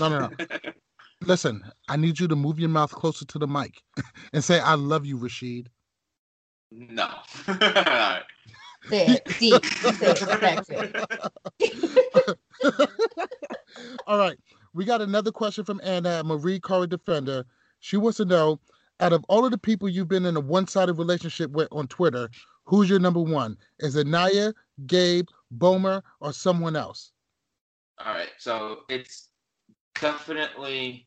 No, 0.00 0.08
no, 0.08 0.28
no. 0.28 0.30
Listen, 1.22 1.62
I 1.88 1.96
need 1.96 2.18
you 2.18 2.28
to 2.28 2.36
move 2.36 2.58
your 2.60 2.68
mouth 2.68 2.92
closer 2.92 3.24
to 3.26 3.38
the 3.38 3.46
mic 3.46 3.82
and 4.32 4.42
say, 4.42 4.60
I 4.60 4.74
love 4.74 5.04
you, 5.04 5.16
Rashid. 5.16 5.68
No. 6.70 7.08
Alright. 7.48 8.22
Say 8.88 9.06
it 9.06 9.24
deep. 9.38 9.64
Say 9.64 10.92
it. 11.60 12.40
All 14.06 14.18
right. 14.18 14.38
We 14.74 14.84
got 14.84 15.02
another 15.02 15.32
question 15.32 15.64
from 15.64 15.80
Anna, 15.82 16.22
Marie 16.22 16.60
Cara 16.60 16.86
Defender. 16.86 17.44
She 17.80 17.96
wants 17.96 18.18
to 18.18 18.24
know 18.24 18.60
out 19.00 19.12
of 19.12 19.24
all 19.28 19.44
of 19.44 19.50
the 19.50 19.58
people 19.58 19.88
you've 19.88 20.08
been 20.08 20.26
in 20.26 20.36
a 20.36 20.40
one 20.40 20.66
sided 20.66 20.94
relationship 20.94 21.50
with 21.50 21.68
on 21.72 21.86
Twitter, 21.88 22.30
who's 22.64 22.88
your 22.88 22.98
number 22.98 23.20
one? 23.20 23.56
Is 23.78 23.96
it 23.96 24.06
Naya, 24.06 24.52
Gabe, 24.86 25.28
Bomer, 25.56 26.02
or 26.20 26.32
someone 26.32 26.76
else? 26.76 27.12
All 28.04 28.12
right. 28.12 28.30
So 28.38 28.80
it's 28.88 29.28
definitely 30.00 31.06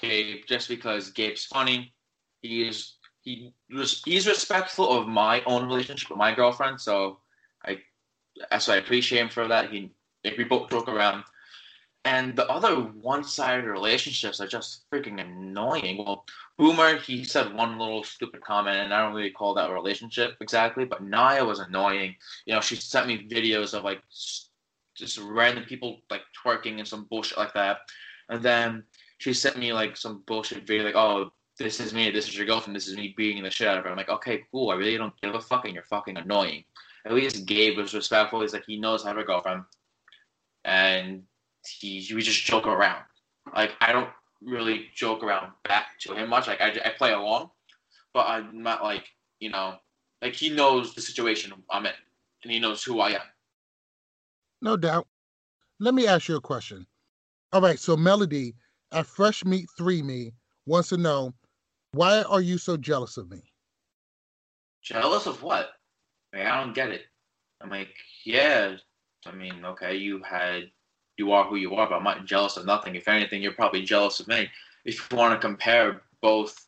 Gabe, 0.00 0.44
just 0.46 0.68
because 0.68 1.10
Gabe's 1.10 1.44
funny. 1.44 1.94
He 2.42 2.66
is 2.68 2.94
he 3.22 3.52
he's 3.66 4.26
respectful 4.26 4.90
of 4.90 5.06
my 5.06 5.42
own 5.44 5.66
relationship 5.66 6.10
with 6.10 6.18
my 6.18 6.34
girlfriend. 6.34 6.80
So 6.80 7.20
I 7.64 7.78
so 8.58 8.72
I 8.72 8.76
appreciate 8.76 9.20
him 9.20 9.28
for 9.28 9.46
that. 9.48 9.70
He 9.70 9.90
like, 10.24 10.38
we 10.38 10.44
both 10.44 10.70
joke 10.70 10.88
around. 10.88 11.24
And 12.06 12.34
the 12.34 12.48
other 12.48 12.76
one-sided 12.76 13.66
relationships 13.66 14.40
are 14.40 14.46
just 14.46 14.88
freaking 14.90 15.20
annoying. 15.20 15.98
Well, 15.98 16.24
Boomer, 16.56 16.96
he 16.96 17.24
said 17.24 17.52
one 17.54 17.78
little 17.78 18.04
stupid 18.04 18.40
comment, 18.40 18.78
and 18.78 18.94
I 18.94 19.02
don't 19.02 19.14
really 19.14 19.30
call 19.30 19.52
that 19.54 19.68
a 19.68 19.74
relationship 19.74 20.36
exactly. 20.40 20.86
But 20.86 21.02
Naya 21.02 21.44
was 21.44 21.58
annoying. 21.58 22.16
You 22.46 22.54
know, 22.54 22.62
she 22.62 22.76
sent 22.76 23.06
me 23.06 23.28
videos 23.28 23.74
of 23.74 23.84
like 23.84 24.00
just 24.94 25.18
random 25.18 25.64
people 25.64 26.00
like 26.10 26.22
twerking 26.42 26.78
and 26.78 26.88
some 26.88 27.04
bullshit 27.04 27.36
like 27.36 27.52
that. 27.54 27.80
And 28.30 28.42
then 28.42 28.84
she 29.18 29.34
sent 29.34 29.58
me 29.58 29.74
like 29.74 29.96
some 29.96 30.22
bullshit 30.26 30.66
video, 30.66 30.84
like, 30.84 30.96
"Oh, 30.96 31.32
this 31.58 31.80
is 31.80 31.92
me. 31.92 32.10
This 32.10 32.28
is 32.28 32.36
your 32.36 32.46
girlfriend. 32.46 32.76
This 32.76 32.88
is 32.88 32.96
me 32.96 33.12
beating 33.14 33.42
the 33.42 33.50
shit 33.50 33.68
out 33.68 33.76
of 33.76 33.84
her." 33.84 33.90
I'm 33.90 33.96
like, 33.98 34.08
"Okay, 34.08 34.44
cool. 34.50 34.70
I 34.70 34.76
really 34.76 34.96
don't 34.96 35.20
give 35.20 35.34
a 35.34 35.40
fuck, 35.40 35.66
and 35.66 35.74
you're 35.74 35.84
fucking 35.84 36.16
annoying." 36.16 36.64
At 37.04 37.12
least 37.12 37.46
Gabe 37.46 37.76
was 37.76 37.94
respectful. 37.94 38.40
He's 38.40 38.52
like, 38.52 38.66
he 38.66 38.78
knows 38.78 39.04
I 39.04 39.08
have 39.08 39.18
a 39.18 39.24
girlfriend, 39.24 39.64
and 40.64 41.24
he 41.66 42.10
we 42.14 42.22
just 42.22 42.44
joke 42.44 42.66
around. 42.66 43.04
Like 43.54 43.72
I 43.80 43.92
don't 43.92 44.10
really 44.42 44.86
joke 44.94 45.22
around 45.22 45.52
back 45.64 45.98
to 46.00 46.14
him 46.14 46.28
much. 46.30 46.46
Like 46.46 46.60
I, 46.60 46.68
I 46.84 46.90
play 46.96 47.12
along, 47.12 47.50
but 48.14 48.26
I'm 48.26 48.62
not 48.62 48.82
like 48.82 49.04
you 49.40 49.50
know, 49.50 49.76
like 50.22 50.34
he 50.34 50.50
knows 50.50 50.94
the 50.94 51.00
situation 51.00 51.52
I'm 51.70 51.86
in, 51.86 51.92
and 52.42 52.52
he 52.52 52.58
knows 52.58 52.82
who 52.82 53.00
I 53.00 53.10
am. 53.10 53.22
No 54.62 54.76
doubt. 54.76 55.06
Let 55.78 55.94
me 55.94 56.06
ask 56.06 56.28
you 56.28 56.36
a 56.36 56.40
question. 56.40 56.86
All 57.52 57.62
right. 57.62 57.78
So, 57.78 57.96
Melody 57.96 58.54
at 58.92 59.06
Fresh 59.06 59.44
Meat 59.44 59.66
3 59.76 60.02
Me 60.02 60.32
wants 60.66 60.90
to 60.90 60.96
know 60.96 61.32
why 61.92 62.22
are 62.22 62.40
you 62.40 62.58
so 62.58 62.76
jealous 62.76 63.16
of 63.16 63.30
me? 63.30 63.42
Jealous 64.82 65.26
of 65.26 65.42
what? 65.42 65.70
I, 66.32 66.36
mean, 66.36 66.46
I 66.46 66.60
don't 66.60 66.74
get 66.74 66.90
it. 66.90 67.02
I'm 67.60 67.70
like, 67.70 67.94
yeah. 68.24 68.76
I 69.26 69.32
mean, 69.32 69.64
okay, 69.64 69.96
you 69.96 70.22
had, 70.22 70.70
you 71.20 71.32
are 71.32 71.44
who 71.44 71.56
you 71.56 71.74
are, 71.76 71.88
but 71.88 71.96
I'm 71.96 72.04
not 72.04 72.26
jealous 72.26 72.56
of 72.56 72.66
nothing. 72.66 72.96
If 72.96 73.06
anything, 73.06 73.42
you're 73.42 73.52
probably 73.52 73.82
jealous 73.82 74.18
of 74.18 74.26
me. 74.26 74.48
If 74.84 75.10
you 75.10 75.16
want 75.16 75.34
to 75.34 75.46
compare 75.46 76.02
both 76.20 76.66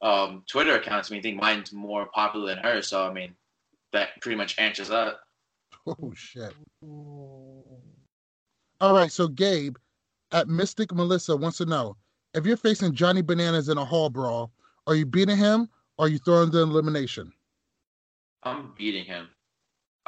um, 0.00 0.42
Twitter 0.48 0.74
accounts, 0.74 1.10
I 1.10 1.14
mean, 1.14 1.20
I 1.20 1.22
think 1.22 1.40
mine's 1.40 1.72
more 1.72 2.06
popular 2.06 2.54
than 2.54 2.64
hers. 2.64 2.88
So 2.88 3.06
I 3.06 3.12
mean, 3.12 3.34
that 3.92 4.20
pretty 4.20 4.36
much 4.36 4.58
answers 4.58 4.88
that. 4.88 5.20
Oh, 5.86 6.12
shit. 6.14 6.54
All 8.80 8.94
right. 8.94 9.10
So, 9.10 9.28
Gabe 9.28 9.76
at 10.30 10.48
Mystic 10.48 10.94
Melissa 10.94 11.36
wants 11.36 11.58
to 11.58 11.66
know 11.66 11.96
if 12.34 12.46
you're 12.46 12.56
facing 12.56 12.94
Johnny 12.94 13.20
Bananas 13.20 13.68
in 13.68 13.78
a 13.78 13.84
hall 13.84 14.08
brawl, 14.08 14.52
are 14.86 14.94
you 14.94 15.04
beating 15.04 15.36
him 15.36 15.68
or 15.98 16.06
are 16.06 16.08
you 16.08 16.18
throwing 16.18 16.50
the 16.50 16.60
elimination? 16.60 17.32
I'm 18.44 18.72
beating 18.76 19.04
him. 19.04 19.28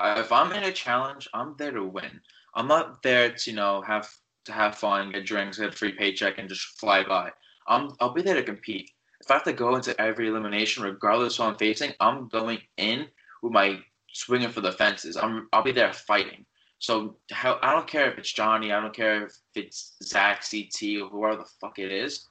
If 0.00 0.32
I'm 0.32 0.52
in 0.52 0.64
a 0.64 0.72
challenge, 0.72 1.28
I'm 1.34 1.54
there 1.56 1.70
to 1.70 1.84
win. 1.84 2.20
I'm 2.54 2.68
not 2.68 3.02
there 3.02 3.30
to 3.30 3.50
you 3.50 3.56
know 3.56 3.82
have 3.82 4.10
to 4.44 4.52
have 4.52 4.76
fun, 4.76 5.12
get 5.12 5.26
drinks, 5.26 5.58
get 5.58 5.68
a 5.68 5.72
free 5.72 5.92
paycheck, 5.92 6.38
and 6.38 6.48
just 6.48 6.78
fly 6.78 7.04
by. 7.04 7.30
I'm 7.66 7.90
I'll 8.00 8.12
be 8.12 8.22
there 8.22 8.34
to 8.34 8.42
compete. 8.42 8.90
If 9.20 9.30
I 9.30 9.34
have 9.34 9.44
to 9.44 9.52
go 9.52 9.76
into 9.76 9.98
every 10.00 10.28
elimination, 10.28 10.82
regardless 10.82 11.36
who 11.36 11.44
I'm 11.44 11.56
facing, 11.56 11.92
I'm 12.00 12.28
going 12.28 12.58
in 12.76 13.06
with 13.42 13.52
my 13.52 13.78
swinging 14.12 14.50
for 14.50 14.60
the 14.60 14.72
fences. 14.72 15.16
I'm 15.16 15.48
I'll 15.52 15.62
be 15.62 15.72
there 15.72 15.92
fighting. 15.92 16.44
So 16.78 17.16
how, 17.30 17.58
I 17.62 17.72
don't 17.72 17.86
care 17.86 18.10
if 18.10 18.18
it's 18.18 18.32
Johnny, 18.32 18.72
I 18.72 18.80
don't 18.80 18.94
care 18.94 19.24
if 19.24 19.38
it's 19.54 19.94
Zach, 20.02 20.44
CT, 20.48 21.00
or 21.00 21.08
whoever 21.08 21.36
the 21.36 21.48
fuck 21.60 21.78
it 21.78 21.90
is. 21.90 22.26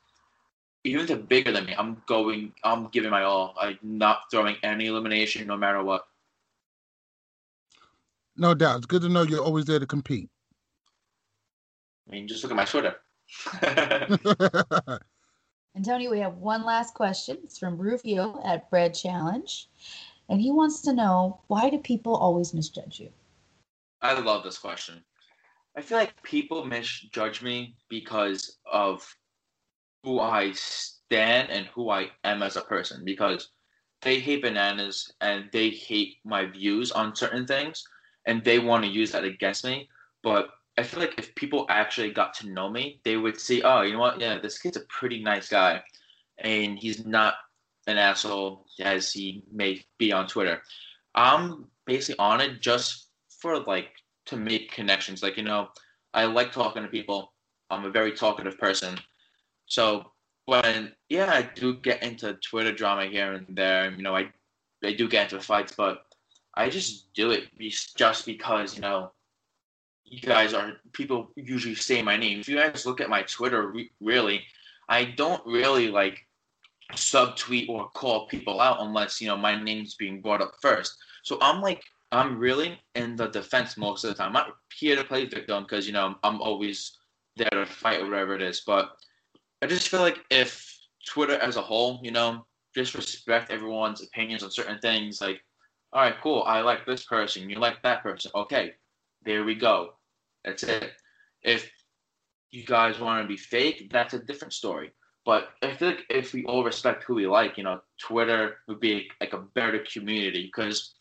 Even 0.84 1.02
if 1.02 1.08
they're 1.08 1.18
bigger 1.18 1.52
than 1.52 1.66
me, 1.66 1.74
I'm 1.78 2.02
going. 2.08 2.54
I'm 2.64 2.90
giving 2.90 3.10
my 3.10 3.24
all. 3.24 3.56
I'm 3.60 3.80
not 3.82 4.30
throwing 4.30 4.58
any 4.62 4.88
elimination, 4.88 5.48
no 5.48 5.58
matter 5.58 5.82
what. 5.82 6.06
No 8.38 8.54
doubt. 8.54 8.78
It's 8.78 8.86
good 8.86 9.02
to 9.04 9.10
know 9.10 9.24
you're 9.24 9.44
always 9.44 9.66
there 9.66 9.80
to 9.80 9.86
compete. 9.86 10.30
I 12.08 12.12
mean, 12.12 12.28
just 12.28 12.44
look 12.44 12.52
at 12.52 12.56
my 12.56 12.66
Twitter. 12.66 12.96
And 15.76 15.84
Tony, 15.84 16.08
we 16.08 16.20
have 16.20 16.38
one 16.38 16.66
last 16.66 16.94
question. 16.94 17.38
It's 17.44 17.58
from 17.58 17.78
Rufio 17.78 18.40
at 18.46 18.70
Bread 18.70 18.94
Challenge. 18.94 19.68
And 20.30 20.40
he 20.40 20.52
wants 20.52 20.82
to 20.82 20.94
know 20.94 21.42
why 21.48 21.70
do 21.70 21.80
people 21.80 22.16
always 22.16 22.54
misjudge 22.54 23.00
you? 23.00 23.10
I 24.02 24.20
love 24.20 24.44
this 24.44 24.60
question. 24.60 25.04
I 25.76 25.82
feel 25.82 25.98
like 25.98 26.22
people 26.22 26.64
misjudge 26.66 27.42
me 27.42 27.76
because 27.90 28.60
of 28.72 29.04
who 30.04 30.20
I 30.20 30.52
stand 30.52 31.50
and 31.50 31.66
who 31.68 31.90
I 31.90 32.12
am 32.24 32.44
as 32.44 32.56
a 32.56 32.62
person 32.62 33.04
because 33.04 33.50
they 34.02 34.20
hate 34.20 34.44
bananas 34.44 35.12
and 35.22 35.50
they 35.52 35.70
hate 35.70 36.18
my 36.24 36.46
views 36.46 36.92
on 36.92 37.16
certain 37.16 37.48
things 37.48 37.84
and 38.26 38.44
they 38.44 38.60
want 38.60 38.84
to 38.84 38.90
use 38.90 39.12
that 39.12 39.24
against 39.24 39.64
me. 39.64 39.90
But 40.22 40.50
I 40.78 40.84
feel 40.84 41.00
like 41.00 41.18
if 41.18 41.36
people 41.36 41.66
actually 41.70 42.12
got 42.12 42.34
to 42.36 42.50
know 42.50 42.70
me, 42.70 43.00
they 43.04 43.18
would 43.18 43.40
see, 43.40 43.62
oh, 43.62 43.82
you 43.82 43.94
know 43.94 44.00
what? 44.00 44.20
Yeah, 44.20 44.40
this 44.40 44.58
kid's 44.58 44.78
a 44.78 44.82
pretty 44.82 45.22
nice 45.22 45.50
guy, 45.50 45.84
and 46.40 46.78
he's 46.78 47.06
not 47.06 47.36
an 47.88 47.98
asshole 47.98 48.66
as 48.80 49.12
he 49.12 49.44
may 49.52 49.84
be 49.98 50.12
on 50.12 50.28
Twitter. 50.28 50.62
I'm 51.16 51.66
basically 51.86 52.20
on 52.20 52.42
it 52.42 52.62
just 52.62 53.08
for 53.40 53.60
like 53.60 53.90
to 54.26 54.38
make 54.38 54.72
connections. 54.72 55.22
Like 55.22 55.38
you 55.38 55.44
know, 55.44 55.70
I 56.14 56.26
like 56.26 56.52
talking 56.52 56.84
to 56.84 56.90
people. 56.90 57.34
I'm 57.70 57.86
a 57.86 57.92
very 57.92 58.14
talkative 58.14 58.58
person, 58.58 58.98
so 59.68 60.12
when 60.46 60.94
yeah, 61.10 61.32
I 61.32 61.42
do 61.42 61.76
get 61.76 62.04
into 62.04 62.34
Twitter 62.36 62.72
drama 62.72 63.06
here 63.06 63.34
and 63.34 63.46
there. 63.50 63.92
You 63.92 64.02
know, 64.02 64.16
I 64.16 64.30
I 64.84 64.94
do 64.94 65.08
get 65.08 65.32
into 65.32 65.44
fights, 65.44 65.74
but 65.76 66.06
I 66.56 66.70
just 66.70 67.14
do 67.14 67.32
it 67.32 67.50
just 67.96 68.26
because 68.26 68.76
you 68.76 68.82
know 68.82 69.12
you 70.04 70.20
guys 70.20 70.54
are 70.54 70.74
people 70.92 71.32
usually 71.36 71.76
say 71.76 72.02
my 72.02 72.18
name. 72.18 72.40
If 72.40 72.50
you 72.50 72.58
guys 72.58 72.86
look 72.86 73.02
at 73.02 73.10
my 73.10 73.24
Twitter, 73.24 73.72
re- 73.72 73.92
really, 74.00 74.44
I 74.88 75.06
don't 75.06 75.46
really 75.46 75.90
like 75.90 76.26
subtweet 76.94 77.70
or 77.70 77.90
call 77.90 78.28
people 78.28 78.62
out 78.62 78.82
unless 78.82 79.20
you 79.22 79.28
know 79.28 79.38
my 79.38 79.62
name's 79.62 79.96
being 79.96 80.22
brought 80.22 80.42
up 80.42 80.54
first. 80.62 80.98
So 81.24 81.38
I'm 81.42 81.62
like 81.62 81.84
I'm 82.12 82.38
really 82.38 82.80
in 82.96 83.16
the 83.16 83.28
defense 83.28 83.76
most 83.78 84.04
of 84.04 84.12
the 84.12 84.16
time. 84.16 84.28
I'm 84.28 84.34
not 84.34 84.56
here 84.78 84.96
to 84.96 85.04
play 85.04 85.26
victim 85.26 85.64
because 85.64 85.88
you 85.88 85.94
know 85.94 86.16
I'm 86.24 86.42
always 86.42 86.98
there 87.36 87.50
to 87.50 87.66
fight 87.66 88.02
or 88.02 88.06
whatever 88.06 88.36
it 88.36 88.42
is. 88.42 88.62
But 88.66 88.92
I 89.62 89.68
just 89.68 89.90
feel 89.90 90.02
like 90.02 90.20
if 90.30 90.78
Twitter 91.08 91.36
as 91.36 91.58
a 91.58 91.62
whole, 91.62 92.00
you 92.04 92.12
know, 92.12 92.46
just 92.76 92.96
respect 92.96 93.52
everyone's 93.52 94.02
opinions 94.02 94.44
on 94.44 94.52
certain 94.52 94.80
things. 94.80 95.22
Like, 95.22 95.42
all 95.94 96.02
right, 96.02 96.16
cool. 96.22 96.44
I 96.46 96.62
like 96.62 96.86
this 96.86 97.06
person. 97.06 97.50
You 97.50 97.60
like 97.60 97.82
that 97.84 98.02
person. 98.02 98.32
Okay, 98.34 98.74
there 99.24 99.44
we 99.44 99.54
go. 99.54 99.94
That's 100.44 100.64
it. 100.64 100.92
If 101.44 101.72
you 102.52 102.66
guys 102.66 103.00
want 103.00 103.24
to 103.24 103.28
be 103.28 103.38
fake, 103.38 103.90
that's 103.92 104.16
a 104.16 104.20
different 104.20 104.54
story. 104.54 104.92
But 105.26 105.50
I 105.62 105.74
feel 105.74 105.90
like 105.90 106.06
if 106.10 106.34
we 106.34 106.44
all 106.46 106.64
respect 106.64 107.04
who 107.04 107.16
we 107.16 107.28
like, 107.28 107.58
you 107.58 107.64
know, 107.64 107.80
Twitter 108.02 108.58
would 108.68 108.80
be 108.80 109.10
like 109.22 109.34
a 109.34 109.46
better 109.56 109.86
community 109.92 110.52
because 110.54 110.96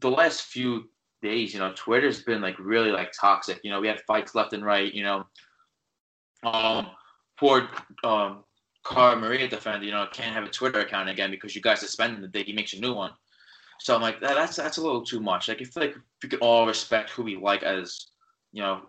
the 0.00 0.10
last 0.10 0.42
few 0.42 0.88
days, 1.22 1.52
you 1.52 1.58
know, 1.58 1.72
Twitter's 1.74 2.22
been 2.22 2.40
like 2.40 2.58
really 2.58 2.90
like 2.90 3.12
toxic. 3.20 3.60
You 3.64 3.70
know, 3.70 3.80
we 3.80 3.88
had 3.88 4.00
fights 4.02 4.34
left 4.34 4.52
and 4.52 4.64
right. 4.64 4.92
You 4.94 5.02
know, 5.02 5.26
um, 6.44 6.86
poor 7.38 7.68
um, 8.04 8.44
Cara 8.86 9.16
Maria 9.16 9.48
defender, 9.48 9.84
you 9.84 9.92
know, 9.92 10.06
can't 10.12 10.34
have 10.34 10.44
a 10.44 10.50
Twitter 10.50 10.80
account 10.80 11.08
again 11.08 11.30
because 11.30 11.54
you 11.54 11.60
guys 11.60 11.80
suspended 11.80 12.22
the 12.22 12.28
day 12.28 12.44
he 12.44 12.52
makes 12.52 12.72
a 12.72 12.80
new 12.80 12.94
one. 12.94 13.10
So 13.80 13.94
I'm 13.94 14.02
like, 14.02 14.20
that, 14.20 14.34
that's 14.34 14.56
that's 14.56 14.76
a 14.76 14.82
little 14.82 15.02
too 15.02 15.20
much. 15.20 15.48
Like, 15.48 15.60
I 15.60 15.64
feel 15.64 15.82
like 15.82 15.96
if 15.96 16.22
we 16.22 16.28
could 16.28 16.40
all 16.40 16.66
respect 16.66 17.10
who 17.10 17.22
we 17.22 17.36
like 17.36 17.62
as, 17.62 18.08
you 18.52 18.60
know, 18.60 18.82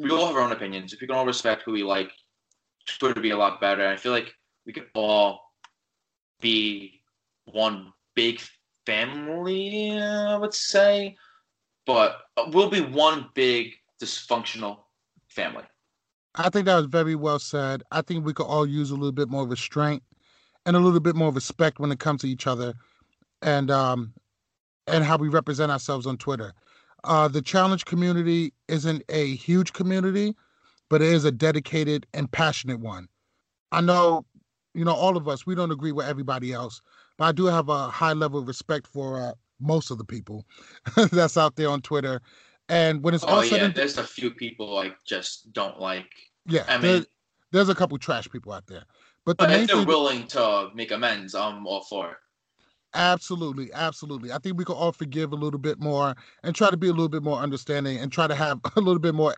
we 0.00 0.10
all 0.10 0.26
have 0.26 0.36
our 0.36 0.42
own 0.42 0.52
opinions. 0.52 0.92
If 0.92 1.00
we 1.00 1.08
can 1.08 1.16
all 1.16 1.26
respect 1.26 1.62
who 1.64 1.72
we 1.72 1.82
like, 1.82 2.12
Twitter 2.86 3.14
would 3.14 3.22
be 3.22 3.30
a 3.30 3.36
lot 3.36 3.60
better. 3.60 3.88
I 3.88 3.96
feel 3.96 4.12
like 4.12 4.32
we 4.64 4.72
could 4.72 4.86
all 4.94 5.40
be 6.40 7.02
one 7.46 7.92
big 8.14 8.40
family, 8.86 9.98
I 10.00 10.36
would 10.36 10.54
say, 10.54 11.16
but 11.84 12.18
we'll 12.52 12.70
be 12.70 12.82
one 12.82 13.30
big 13.34 13.72
dysfunctional 14.00 14.78
family. 15.28 15.64
I 16.36 16.50
think 16.50 16.66
that 16.66 16.76
was 16.76 16.86
very 16.86 17.16
well 17.16 17.40
said. 17.40 17.82
I 17.90 18.02
think 18.02 18.24
we 18.24 18.32
could 18.32 18.46
all 18.46 18.64
use 18.64 18.92
a 18.92 18.94
little 18.94 19.10
bit 19.10 19.28
more 19.28 19.46
restraint 19.46 20.04
and 20.66 20.76
a 20.76 20.78
little 20.78 21.00
bit 21.00 21.16
more 21.16 21.32
respect 21.32 21.80
when 21.80 21.90
it 21.90 21.98
comes 21.98 22.20
to 22.20 22.28
each 22.28 22.46
other 22.46 22.74
and 23.42 23.70
um 23.70 24.12
and 24.90 25.04
how 25.04 25.16
we 25.16 25.28
represent 25.28 25.70
ourselves 25.70 26.06
on 26.06 26.16
Twitter. 26.16 26.52
Uh, 27.04 27.28
the 27.28 27.42
challenge 27.42 27.84
community 27.84 28.52
isn't 28.68 29.02
a 29.08 29.34
huge 29.36 29.72
community, 29.72 30.34
but 30.88 31.00
it 31.00 31.08
is 31.08 31.24
a 31.24 31.32
dedicated 31.32 32.06
and 32.12 32.30
passionate 32.30 32.80
one. 32.80 33.08
I 33.72 33.80
know, 33.80 34.26
you 34.74 34.84
know, 34.84 34.94
all 34.94 35.16
of 35.16 35.28
us, 35.28 35.46
we 35.46 35.54
don't 35.54 35.70
agree 35.70 35.92
with 35.92 36.06
everybody 36.06 36.52
else, 36.52 36.82
but 37.16 37.24
I 37.26 37.32
do 37.32 37.46
have 37.46 37.68
a 37.68 37.88
high 37.88 38.12
level 38.12 38.40
of 38.40 38.48
respect 38.48 38.86
for 38.86 39.20
uh, 39.20 39.32
most 39.60 39.90
of 39.90 39.98
the 39.98 40.04
people 40.04 40.44
that's 41.12 41.36
out 41.36 41.56
there 41.56 41.70
on 41.70 41.80
Twitter. 41.80 42.20
And 42.68 43.02
when 43.02 43.14
it's 43.14 43.24
oh, 43.24 43.28
all 43.28 43.44
yeah, 43.44 43.50
said 43.50 43.74
there's 43.74 43.98
a 43.98 44.04
few 44.04 44.30
people 44.30 44.78
I 44.78 44.92
just 45.06 45.52
don't 45.52 45.80
like. 45.80 46.10
yeah, 46.46 46.64
I 46.68 46.78
mean, 46.78 47.04
there's 47.50 47.68
a 47.68 47.74
couple 47.74 47.98
trash 47.98 48.28
people 48.30 48.52
out 48.52 48.66
there. 48.66 48.84
But 49.24 49.38
the 49.38 49.46
but 49.46 49.50
if 49.50 49.68
they're 49.68 49.84
willing 49.84 50.26
to 50.28 50.70
make 50.74 50.92
amends, 50.92 51.34
I'm 51.34 51.66
all 51.66 51.82
for 51.82 52.12
it. 52.12 52.16
Absolutely, 52.94 53.72
absolutely. 53.72 54.32
I 54.32 54.38
think 54.38 54.58
we 54.58 54.64
can 54.64 54.74
all 54.74 54.92
forgive 54.92 55.32
a 55.32 55.36
little 55.36 55.60
bit 55.60 55.78
more 55.78 56.14
and 56.42 56.54
try 56.54 56.70
to 56.70 56.76
be 56.76 56.88
a 56.88 56.92
little 56.92 57.08
bit 57.08 57.22
more 57.22 57.38
understanding 57.38 57.98
and 57.98 58.10
try 58.10 58.26
to 58.26 58.34
have 58.34 58.60
a 58.76 58.80
little 58.80 58.98
bit 58.98 59.14
more 59.14 59.34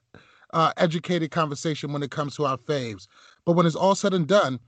uh, 0.55 0.73
educated 0.79 1.31
conversation 1.31 1.93
when 1.93 2.03
it 2.03 2.11
comes 2.11 2.35
to 2.37 2.47
our 2.47 2.57
faves. 2.57 3.07
But 3.45 3.53
when 3.53 3.67
it's 3.67 3.77
all 3.77 3.95
said 3.95 4.15
and 4.15 4.27
done, 4.27 4.59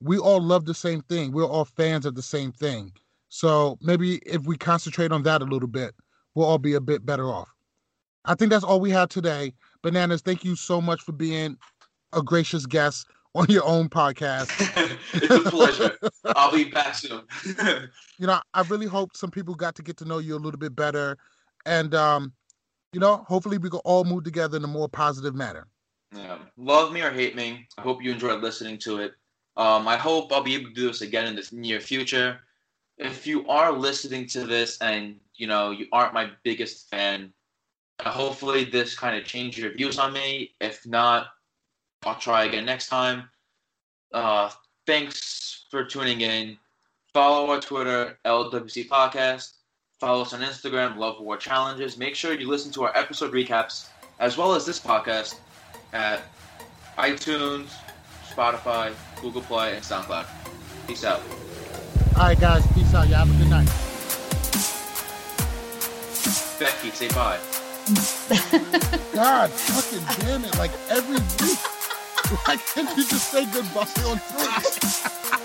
we 0.00 0.18
all 0.18 0.40
love 0.42 0.64
the 0.66 0.74
same 0.74 1.02
thing. 1.02 1.32
We're 1.32 1.44
all 1.46 1.64
fans 1.66 2.06
of 2.06 2.14
the 2.14 2.22
same 2.22 2.52
thing. 2.52 2.92
So 3.28 3.78
maybe 3.82 4.16
if 4.26 4.44
we 4.46 4.56
concentrate 4.56 5.12
on 5.12 5.22
that 5.24 5.42
a 5.42 5.46
little 5.46 5.68
bit, 5.68 5.94
we'll 6.34 6.46
all 6.46 6.58
be 6.58 6.74
a 6.74 6.80
bit 6.80 7.06
better 7.06 7.30
off. 7.30 7.48
I 8.24 8.34
think 8.34 8.50
that's 8.50 8.64
all 8.64 8.80
we 8.80 8.90
have 8.90 9.08
today. 9.08 9.54
Bananas, 9.82 10.22
thank 10.22 10.44
you 10.44 10.56
so 10.56 10.80
much 10.80 11.02
for 11.02 11.12
being 11.12 11.56
a 12.12 12.22
gracious 12.22 12.66
guest 12.66 13.06
on 13.34 13.46
your 13.48 13.64
own 13.64 13.88
podcast. 13.88 14.50
it's 15.14 15.46
a 15.46 15.50
pleasure. 15.50 15.96
I'll 16.36 16.52
be 16.52 16.64
back 16.64 16.94
soon. 16.94 17.22
you 18.18 18.26
know, 18.26 18.40
I 18.54 18.62
really 18.62 18.86
hope 18.86 19.16
some 19.16 19.30
people 19.30 19.54
got 19.54 19.74
to 19.76 19.82
get 19.82 19.96
to 19.98 20.04
know 20.04 20.18
you 20.18 20.34
a 20.34 20.38
little 20.38 20.58
bit 20.58 20.76
better. 20.76 21.16
And, 21.64 21.94
um, 21.94 22.32
you 22.92 23.00
know, 23.00 23.24
hopefully 23.28 23.58
we 23.58 23.70
can 23.70 23.80
all 23.84 24.04
move 24.04 24.24
together 24.24 24.56
in 24.56 24.64
a 24.64 24.68
more 24.68 24.88
positive 24.88 25.34
manner. 25.34 25.66
yeah. 26.14 26.38
Love 26.56 26.92
me 26.92 27.02
or 27.02 27.10
hate 27.10 27.34
me. 27.34 27.66
I 27.78 27.82
hope 27.82 28.02
you 28.02 28.12
enjoyed 28.12 28.42
listening 28.42 28.78
to 28.78 28.98
it. 28.98 29.14
Um, 29.56 29.86
I 29.86 29.96
hope 29.96 30.32
I'll 30.32 30.42
be 30.42 30.54
able 30.54 30.68
to 30.68 30.74
do 30.74 30.88
this 30.88 31.02
again 31.02 31.26
in 31.26 31.36
the 31.36 31.48
near 31.52 31.80
future. 31.80 32.40
If 32.98 33.26
you 33.26 33.46
are 33.48 33.72
listening 33.72 34.26
to 34.28 34.46
this 34.46 34.78
and 34.80 35.16
you 35.34 35.46
know 35.46 35.70
you 35.70 35.86
aren't 35.92 36.14
my 36.14 36.30
biggest 36.42 36.88
fan, 36.88 37.32
hopefully 38.02 38.64
this 38.64 38.98
kind 38.98 39.16
of 39.16 39.24
changed 39.24 39.58
your 39.58 39.72
views 39.72 39.98
on 39.98 40.12
me. 40.12 40.54
If 40.60 40.86
not, 40.86 41.26
I'll 42.04 42.18
try 42.18 42.44
again 42.44 42.64
next 42.64 42.88
time. 42.88 43.28
Uh, 44.12 44.50
thanks 44.86 45.66
for 45.70 45.84
tuning 45.84 46.20
in. 46.20 46.58
Follow 47.14 47.50
our 47.50 47.60
Twitter, 47.60 48.18
LWC 48.24 48.88
Podcast. 48.88 49.52
Follow 50.00 50.22
us 50.22 50.32
on 50.32 50.40
Instagram, 50.40 50.96
Love 50.96 51.20
War 51.20 51.36
Challenges. 51.36 51.96
Make 51.96 52.16
sure 52.16 52.34
you 52.34 52.48
listen 52.48 52.72
to 52.72 52.84
our 52.84 52.96
episode 52.96 53.32
recaps 53.32 53.88
as 54.18 54.36
well 54.36 54.54
as 54.54 54.66
this 54.66 54.80
podcast 54.80 55.36
at 55.92 56.22
iTunes, 56.98 57.68
Spotify, 58.28 58.92
Google 59.20 59.42
Play, 59.42 59.74
and 59.74 59.84
SoundCloud. 59.84 60.26
Peace 60.86 61.04
out. 61.04 61.20
All 62.16 62.24
right, 62.24 62.38
guys. 62.38 62.66
Peace 62.72 62.94
out. 62.94 63.08
Y'all 63.08 63.24
have 63.24 63.30
a 63.30 63.38
good 63.38 63.50
night. 63.50 63.66
Becky, 66.58 66.90
say 66.90 67.08
bye. 67.08 67.38
God 69.14 69.50
fucking 69.50 70.26
damn 70.26 70.44
it. 70.44 70.56
Like 70.58 70.70
every 70.90 71.16
week. 71.46 71.58
Why 72.46 72.56
can't 72.56 72.88
you 72.96 73.04
just 73.04 73.28
say 73.30 73.44
goodbye 73.44 73.84
on 74.08 74.16
Friday? 74.16 74.80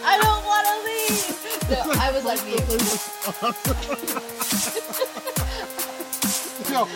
I 0.08 0.16
don't 0.24 0.40
want 0.48 0.64
to 0.72 0.76
leave. 0.88 1.36
No, 1.70 1.84
I 2.00 2.16
was 2.16 2.24
like, 2.24 2.40
you. 2.48 2.56
Yo, 6.72 6.88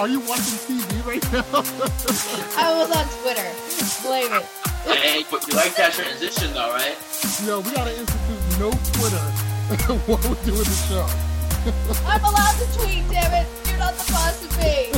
are 0.00 0.08
you 0.08 0.18
watching 0.26 0.58
TV 0.66 1.06
right 1.06 1.22
now? 1.32 1.44
I 2.58 2.74
was 2.74 2.90
on 2.90 3.06
Twitter. 3.22 3.46
Blame 4.02 4.32
it. 4.32 4.42
Hey, 4.98 5.20
you 5.20 5.26
like 5.54 5.76
that 5.76 5.92
transition 5.92 6.52
though, 6.52 6.72
right? 6.72 6.96
Yo, 7.46 7.60
we 7.60 7.70
gotta 7.70 7.96
institute 7.96 8.58
no 8.58 8.72
Twitter 8.98 9.22
while 10.10 10.18
we're 10.26 10.42
doing 10.42 10.66
the 10.66 10.74
show. 10.88 11.06
I'm 12.04 12.24
allowed 12.24 12.58
to 12.58 12.66
tweet, 12.78 13.08
damn 13.08 13.32
it. 13.32 13.46
You're 13.68 13.78
not 13.78 13.94
the 13.94 14.10
boss 14.10 14.42
of 14.42 14.50
me. 14.58 14.90